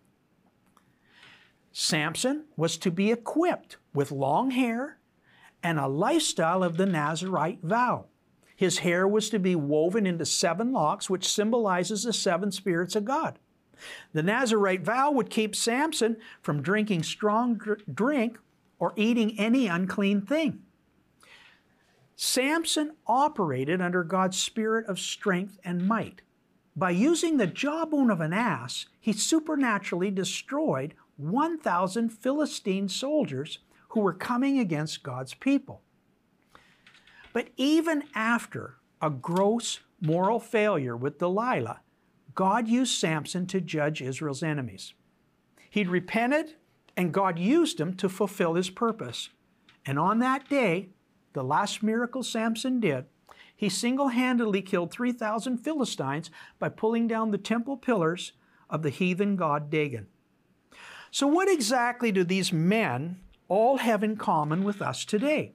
Samson 1.72 2.44
was 2.56 2.76
to 2.78 2.90
be 2.90 3.10
equipped 3.10 3.78
with 3.92 4.12
long 4.12 4.52
hair 4.52 4.98
and 5.62 5.78
a 5.78 5.88
lifestyle 5.88 6.62
of 6.62 6.76
the 6.76 6.86
Nazarite 6.86 7.60
vow. 7.62 8.06
His 8.54 8.78
hair 8.78 9.08
was 9.08 9.30
to 9.30 9.38
be 9.38 9.56
woven 9.56 10.06
into 10.06 10.24
seven 10.24 10.72
locks, 10.72 11.10
which 11.10 11.28
symbolizes 11.28 12.04
the 12.04 12.12
seven 12.12 12.52
spirits 12.52 12.94
of 12.94 13.04
God. 13.04 13.38
The 14.12 14.22
Nazarite 14.22 14.82
vow 14.82 15.10
would 15.10 15.30
keep 15.30 15.54
Samson 15.54 16.16
from 16.42 16.62
drinking 16.62 17.02
strong 17.02 17.60
drink 17.92 18.38
or 18.78 18.92
eating 18.96 19.38
any 19.38 19.66
unclean 19.66 20.22
thing. 20.22 20.62
Samson 22.16 22.92
operated 23.06 23.80
under 23.80 24.04
God's 24.04 24.38
spirit 24.38 24.86
of 24.86 24.98
strength 25.00 25.58
and 25.64 25.86
might. 25.86 26.22
By 26.76 26.90
using 26.90 27.36
the 27.36 27.46
jawbone 27.46 28.10
of 28.10 28.20
an 28.20 28.32
ass, 28.32 28.86
he 29.00 29.12
supernaturally 29.12 30.10
destroyed 30.10 30.94
1,000 31.16 32.10
Philistine 32.10 32.88
soldiers 32.88 33.60
who 33.88 34.00
were 34.00 34.12
coming 34.12 34.58
against 34.58 35.04
God's 35.04 35.34
people. 35.34 35.82
But 37.32 37.48
even 37.56 38.04
after 38.14 38.76
a 39.00 39.10
gross 39.10 39.80
moral 40.00 40.40
failure 40.40 40.96
with 40.96 41.18
Delilah, 41.18 41.80
God 42.34 42.68
used 42.68 42.98
Samson 42.98 43.46
to 43.46 43.60
judge 43.60 44.02
Israel's 44.02 44.42
enemies. 44.42 44.94
He'd 45.70 45.88
repented, 45.88 46.54
and 46.96 47.12
God 47.12 47.38
used 47.38 47.80
him 47.80 47.94
to 47.96 48.08
fulfill 48.08 48.54
his 48.54 48.70
purpose. 48.70 49.30
And 49.86 49.98
on 49.98 50.18
that 50.20 50.48
day, 50.48 50.88
the 51.32 51.44
last 51.44 51.82
miracle 51.82 52.22
Samson 52.22 52.80
did, 52.80 53.06
he 53.56 53.68
single 53.68 54.08
handedly 54.08 54.62
killed 54.62 54.90
3,000 54.90 55.58
Philistines 55.58 56.30
by 56.58 56.68
pulling 56.68 57.06
down 57.06 57.30
the 57.30 57.38
temple 57.38 57.76
pillars 57.76 58.32
of 58.68 58.82
the 58.82 58.90
heathen 58.90 59.36
god 59.36 59.70
Dagon. 59.70 60.08
So, 61.10 61.26
what 61.28 61.48
exactly 61.48 62.10
do 62.10 62.24
these 62.24 62.52
men 62.52 63.20
all 63.48 63.78
have 63.78 64.02
in 64.02 64.16
common 64.16 64.64
with 64.64 64.82
us 64.82 65.04
today? 65.04 65.54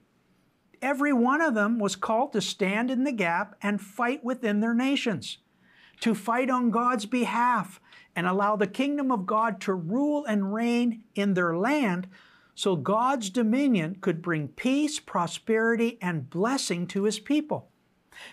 Every 0.80 1.12
one 1.12 1.42
of 1.42 1.54
them 1.54 1.78
was 1.78 1.96
called 1.96 2.32
to 2.32 2.40
stand 2.40 2.90
in 2.90 3.04
the 3.04 3.12
gap 3.12 3.54
and 3.60 3.80
fight 3.80 4.24
within 4.24 4.60
their 4.60 4.72
nations, 4.72 5.38
to 6.00 6.14
fight 6.14 6.50
on 6.50 6.70
God's 6.70 7.06
behalf 7.06 7.80
and 8.16 8.26
allow 8.26 8.56
the 8.56 8.66
kingdom 8.66 9.10
of 9.12 9.26
God 9.26 9.60
to 9.62 9.74
rule 9.74 10.24
and 10.24 10.52
reign 10.52 11.04
in 11.14 11.34
their 11.34 11.56
land 11.56 12.08
so 12.54 12.76
God's 12.76 13.30
dominion 13.30 13.96
could 14.00 14.20
bring 14.20 14.48
peace, 14.48 15.00
prosperity, 15.00 15.96
and 16.02 16.28
blessing 16.28 16.86
to 16.88 17.04
His 17.04 17.18
people. 17.18 17.70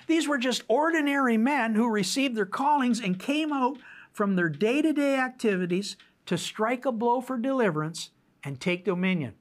These 0.07 0.27
were 0.27 0.37
just 0.37 0.63
ordinary 0.67 1.37
men 1.37 1.75
who 1.75 1.89
received 1.89 2.35
their 2.35 2.45
callings 2.45 2.99
and 2.99 3.19
came 3.19 3.53
out 3.53 3.77
from 4.11 4.35
their 4.35 4.49
day 4.49 4.81
to 4.81 4.91
day 4.91 5.15
activities 5.15 5.95
to 6.25 6.37
strike 6.37 6.85
a 6.85 6.91
blow 6.91 7.21
for 7.21 7.37
deliverance 7.37 8.09
and 8.43 8.59
take 8.59 8.83
dominion. 8.83 9.35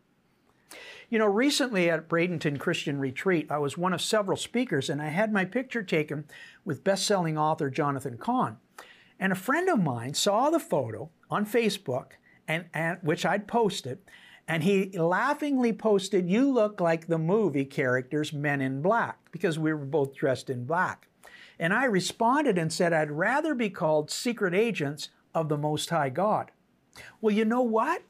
You 1.08 1.20
know, 1.20 1.26
recently 1.26 1.88
at 1.88 2.08
Bradenton 2.08 2.58
Christian 2.58 2.98
Retreat, 2.98 3.50
I 3.50 3.58
was 3.58 3.78
one 3.78 3.92
of 3.92 4.02
several 4.02 4.36
speakers 4.36 4.90
and 4.90 5.00
I 5.00 5.08
had 5.08 5.32
my 5.32 5.44
picture 5.44 5.84
taken 5.84 6.24
with 6.64 6.82
best-selling 6.82 7.38
author 7.38 7.70
Jonathan 7.70 8.18
Cahn. 8.18 8.56
And 9.20 9.32
a 9.32 9.36
friend 9.36 9.68
of 9.68 9.80
mine 9.80 10.14
saw 10.14 10.50
the 10.50 10.58
photo 10.58 11.10
on 11.30 11.46
Facebook 11.46 12.12
and, 12.48 12.66
and 12.74 12.98
which 13.02 13.24
I'd 13.24 13.46
posted, 13.46 13.98
and 14.48 14.62
he 14.62 14.96
laughingly 14.96 15.72
posted, 15.72 16.28
"You 16.28 16.52
look 16.52 16.80
like 16.80 17.06
the 17.06 17.18
movie 17.18 17.64
characters 17.64 18.32
Men 18.32 18.60
in 18.60 18.82
Black," 18.82 19.18
because 19.32 19.58
we 19.58 19.72
were 19.72 19.84
both 19.84 20.14
dressed 20.14 20.50
in 20.50 20.66
black. 20.66 21.08
And 21.58 21.72
I 21.72 21.86
responded 21.86 22.58
and 22.58 22.72
said, 22.72 22.92
"I'd 22.92 23.10
rather 23.10 23.54
be 23.54 23.70
called 23.70 24.10
secret 24.10 24.54
agents 24.54 25.08
of 25.34 25.48
the 25.48 25.58
Most 25.58 25.90
High 25.90 26.10
God." 26.10 26.52
Well, 27.20 27.34
you 27.34 27.44
know 27.44 27.62
what? 27.62 28.02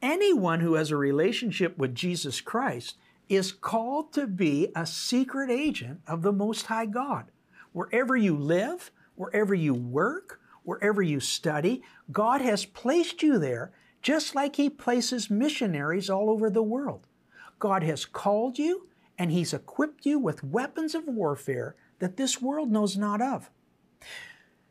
Anyone 0.00 0.60
who 0.60 0.74
has 0.74 0.90
a 0.90 0.96
relationship 0.96 1.76
with 1.76 1.94
Jesus 1.94 2.40
Christ 2.40 2.96
is 3.28 3.52
called 3.52 4.12
to 4.12 4.26
be 4.26 4.68
a 4.74 4.86
secret 4.86 5.50
agent 5.50 6.00
of 6.06 6.22
the 6.22 6.32
Most 6.32 6.66
High 6.66 6.86
God. 6.86 7.26
Wherever 7.72 8.16
you 8.16 8.36
live, 8.36 8.90
wherever 9.16 9.54
you 9.54 9.74
work, 9.74 10.40
wherever 10.62 11.02
you 11.02 11.18
study, 11.18 11.82
God 12.12 12.40
has 12.40 12.64
placed 12.64 13.22
you 13.22 13.38
there 13.38 13.72
just 14.00 14.34
like 14.34 14.56
He 14.56 14.70
places 14.70 15.30
missionaries 15.30 16.08
all 16.08 16.30
over 16.30 16.48
the 16.48 16.62
world. 16.62 17.06
God 17.58 17.82
has 17.82 18.04
called 18.04 18.58
you 18.58 18.86
and 19.18 19.32
He's 19.32 19.52
equipped 19.52 20.06
you 20.06 20.18
with 20.18 20.44
weapons 20.44 20.94
of 20.94 21.06
warfare 21.06 21.74
that 21.98 22.16
this 22.16 22.40
world 22.40 22.70
knows 22.70 22.96
not 22.96 23.20
of. 23.20 23.50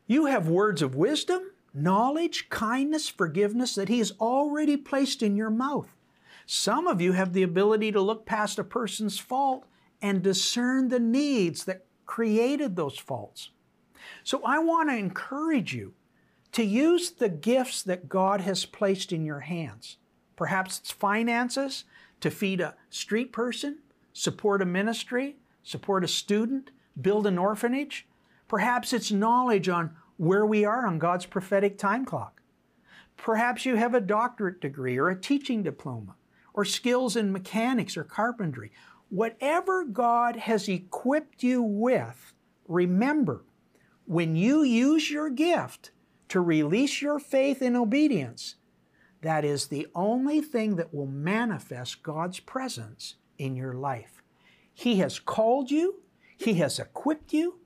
You 0.06 0.24
have 0.24 0.48
words 0.48 0.80
of 0.80 0.94
wisdom, 0.94 1.50
knowledge, 1.74 2.48
kindness, 2.48 3.08
forgiveness 3.08 3.74
that 3.74 3.88
He 3.88 3.98
has 3.98 4.12
already 4.20 4.76
placed 4.76 5.22
in 5.22 5.36
your 5.36 5.50
mouth. 5.50 5.96
Some 6.46 6.86
of 6.86 7.00
you 7.00 7.12
have 7.12 7.32
the 7.32 7.42
ability 7.42 7.92
to 7.92 8.00
look 8.00 8.24
past 8.24 8.58
a 8.58 8.64
person's 8.64 9.18
fault 9.18 9.66
and 10.00 10.22
discern 10.22 10.88
the 10.88 11.00
needs 11.00 11.64
that 11.64 11.84
created 12.06 12.74
those 12.74 12.98
faults. 12.98 13.50
So 14.24 14.42
I 14.44 14.58
want 14.58 14.88
to 14.88 14.96
encourage 14.96 15.74
you 15.74 15.94
to 16.52 16.64
use 16.64 17.10
the 17.10 17.28
gifts 17.28 17.82
that 17.82 18.08
God 18.08 18.40
has 18.40 18.64
placed 18.64 19.12
in 19.12 19.24
your 19.24 19.40
hands. 19.40 19.98
Perhaps 20.36 20.78
it's 20.78 20.90
finances 20.90 21.84
to 22.20 22.30
feed 22.30 22.60
a 22.60 22.74
street 22.90 23.32
person, 23.32 23.78
support 24.12 24.62
a 24.62 24.66
ministry, 24.66 25.36
support 25.62 26.04
a 26.04 26.08
student, 26.08 26.70
build 27.00 27.26
an 27.26 27.38
orphanage. 27.38 28.06
Perhaps 28.48 28.92
it's 28.92 29.12
knowledge 29.12 29.68
on 29.68 29.94
where 30.18 30.44
we 30.44 30.64
are 30.64 30.86
on 30.86 30.98
God's 30.98 31.24
prophetic 31.24 31.78
time 31.78 32.04
clock. 32.04 32.42
Perhaps 33.16 33.64
you 33.64 33.76
have 33.76 33.94
a 33.94 34.00
doctorate 34.00 34.60
degree 34.60 34.98
or 34.98 35.08
a 35.08 35.18
teaching 35.18 35.62
diploma 35.62 36.16
or 36.52 36.64
skills 36.64 37.16
in 37.16 37.32
mechanics 37.32 37.96
or 37.96 38.04
carpentry. 38.04 38.70
Whatever 39.08 39.84
God 39.84 40.36
has 40.36 40.68
equipped 40.68 41.42
you 41.42 41.62
with, 41.62 42.34
remember, 42.66 43.44
when 44.04 44.36
you 44.36 44.62
use 44.62 45.10
your 45.10 45.30
gift 45.30 45.92
to 46.28 46.40
release 46.40 47.00
your 47.00 47.18
faith 47.18 47.62
in 47.62 47.76
obedience, 47.76 48.56
that 49.22 49.44
is 49.44 49.66
the 49.66 49.86
only 49.94 50.40
thing 50.40 50.76
that 50.76 50.92
will 50.92 51.06
manifest 51.06 52.02
God's 52.02 52.40
presence 52.40 53.14
in 53.38 53.56
your 53.56 53.72
life. 53.72 54.22
He 54.72 54.96
has 54.96 55.18
called 55.18 55.70
you, 55.70 56.02
He 56.36 56.54
has 56.54 56.78
equipped 56.78 57.32
you, 57.32 57.58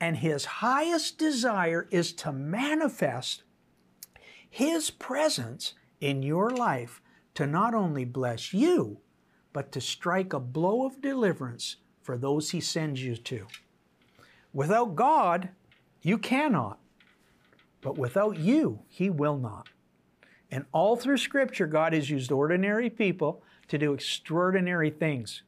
and 0.00 0.18
his 0.18 0.44
highest 0.44 1.18
desire 1.18 1.88
is 1.90 2.12
to 2.12 2.32
manifest 2.32 3.42
his 4.48 4.90
presence 4.90 5.74
in 6.00 6.22
your 6.22 6.50
life 6.50 7.00
to 7.34 7.46
not 7.46 7.74
only 7.74 8.04
bless 8.04 8.52
you, 8.52 8.98
but 9.52 9.72
to 9.72 9.80
strike 9.80 10.32
a 10.32 10.40
blow 10.40 10.86
of 10.86 11.00
deliverance 11.00 11.76
for 12.02 12.16
those 12.16 12.50
he 12.50 12.60
sends 12.60 13.02
you 13.02 13.16
to. 13.16 13.46
Without 14.52 14.94
God, 14.94 15.50
you 16.02 16.18
cannot, 16.18 16.78
but 17.80 17.98
without 17.98 18.38
you, 18.38 18.80
he 18.88 19.10
will 19.10 19.36
not. 19.36 19.68
And 20.50 20.64
all 20.72 20.96
through 20.96 21.18
Scripture, 21.18 21.66
God 21.66 21.92
has 21.92 22.08
used 22.08 22.30
ordinary 22.30 22.88
people 22.88 23.42
to 23.68 23.78
do 23.78 23.92
extraordinary 23.92 24.90
things. 24.90 25.42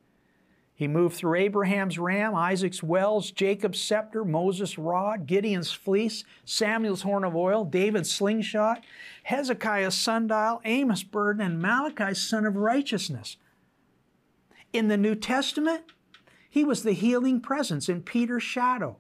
He 0.79 0.87
moved 0.87 1.17
through 1.17 1.35
Abraham's 1.35 1.99
ram, 1.99 2.37
Isaac's 2.37 2.85
wells, 2.85 3.33
Jacob's 3.33 3.81
scepter, 3.81 4.25
Moses' 4.25 4.79
rod, 4.79 5.27
Gideon's 5.27 5.73
fleece, 5.73 6.23
Samuel's 6.45 7.03
horn 7.03 7.25
of 7.25 7.35
oil, 7.35 7.65
David's 7.65 8.13
slingshot, 8.13 8.85
Hezekiah's 9.25 9.97
sundial, 9.97 10.61
Amos' 10.65 11.03
burden, 11.03 11.45
and 11.45 11.61
Malachi's 11.61 12.23
sun 12.23 12.47
of 12.47 12.55
righteousness. 12.55 13.39
In 14.73 14.87
the 14.87 14.97
New 14.97 15.17
Testament, 15.17 15.83
he 16.49 16.63
was 16.63 16.85
the 16.85 16.93
healing 16.93 17.41
presence 17.41 17.89
in 17.89 18.03
Peter's 18.03 18.45
shadow, 18.45 18.99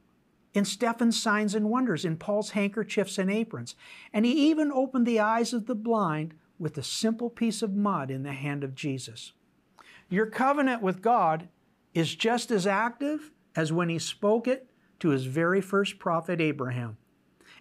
in 0.54 0.64
Stephen's 0.64 1.22
signs 1.22 1.54
and 1.54 1.70
wonders, 1.70 2.04
in 2.04 2.16
Paul's 2.16 2.50
handkerchiefs 2.50 3.18
and 3.18 3.30
aprons. 3.30 3.76
And 4.12 4.26
he 4.26 4.32
even 4.50 4.72
opened 4.72 5.06
the 5.06 5.20
eyes 5.20 5.52
of 5.52 5.66
the 5.66 5.76
blind 5.76 6.34
with 6.58 6.76
a 6.76 6.82
simple 6.82 7.30
piece 7.30 7.62
of 7.62 7.76
mud 7.76 8.10
in 8.10 8.24
the 8.24 8.32
hand 8.32 8.64
of 8.64 8.74
Jesus. 8.74 9.32
Your 10.08 10.26
covenant 10.26 10.82
with 10.82 11.02
God 11.02 11.46
is 11.98 12.14
just 12.14 12.50
as 12.50 12.66
active 12.66 13.30
as 13.56 13.72
when 13.72 13.88
he 13.88 13.98
spoke 13.98 14.46
it 14.46 14.70
to 15.00 15.10
his 15.10 15.24
very 15.24 15.60
first 15.60 15.98
prophet 15.98 16.40
Abraham. 16.40 16.96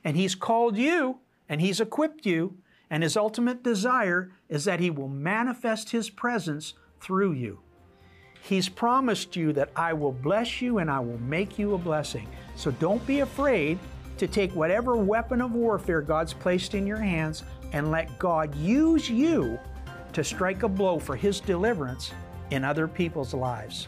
And 0.04 0.16
he's 0.16 0.36
called 0.36 0.78
you 0.78 1.20
and 1.50 1.62
he's 1.62 1.80
equipped 1.80 2.26
you, 2.26 2.58
and 2.90 3.04
his 3.04 3.16
ultimate 3.16 3.64
desire 3.64 4.32
is 4.50 4.66
that 4.66 4.80
he 4.80 4.90
will 4.90 5.08
manifest 5.08 5.92
his 5.92 6.10
presence 6.10 6.74
through 7.00 7.32
you. 7.34 7.60
He's 8.42 8.70
promised 8.70 9.36
you 9.36 9.54
that 9.54 9.72
I 9.76 9.94
will 9.94 10.12
bless 10.12 10.62
you 10.62 10.78
and 10.78 10.92
I 10.92 11.00
will 11.00 11.20
make 11.20 11.58
you 11.58 11.74
a 11.74 11.78
blessing. 11.78 12.28
So 12.56 12.72
don't 12.72 13.06
be 13.08 13.22
afraid 13.22 13.80
to 14.18 14.28
take 14.28 14.52
whatever 14.54 14.96
weapon 14.96 15.42
of 15.42 15.54
warfare 15.54 16.02
God's 16.02 16.34
placed 16.34 16.74
in 16.74 16.86
your 16.86 16.98
hands 16.98 17.44
and 17.74 17.92
let 17.92 18.20
God 18.20 18.54
use 18.56 19.10
you 19.10 19.60
to 20.14 20.24
strike 20.24 20.64
a 20.64 20.70
blow 20.70 21.00
for 21.00 21.16
his 21.16 21.40
deliverance 21.40 22.12
in 22.52 22.64
other 22.64 22.88
people's 22.88 23.34
lives. 23.34 23.88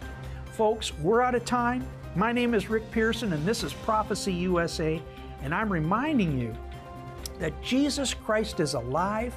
Folks, 0.60 0.91
we're 1.00 1.22
out 1.22 1.36
of 1.36 1.45
time. 1.45 1.88
My 2.17 2.34
name 2.34 2.54
is 2.54 2.69
Rick 2.69 2.91
Pearson, 2.91 3.32
and 3.32 3.45
this 3.45 3.63
is 3.63 3.72
Prophecy 3.72 4.34
USA, 4.34 5.02
and 5.41 5.56
I'm 5.56 5.72
reminding 5.72 6.38
you 6.38 6.54
that 7.39 7.54
Jesus 7.63 8.13
Christ 8.13 8.60
is 8.60 8.74
alive 8.74 9.34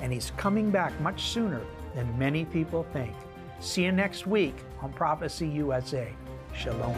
and 0.00 0.10
He's 0.10 0.32
coming 0.38 0.70
back 0.70 0.98
much 1.02 1.24
sooner 1.24 1.60
than 1.94 2.18
many 2.18 2.46
people 2.46 2.86
think. 2.94 3.14
See 3.60 3.84
you 3.84 3.92
next 3.92 4.26
week 4.26 4.54
on 4.80 4.94
Prophecy 4.94 5.46
USA. 5.46 6.10
Shalom. 6.54 6.96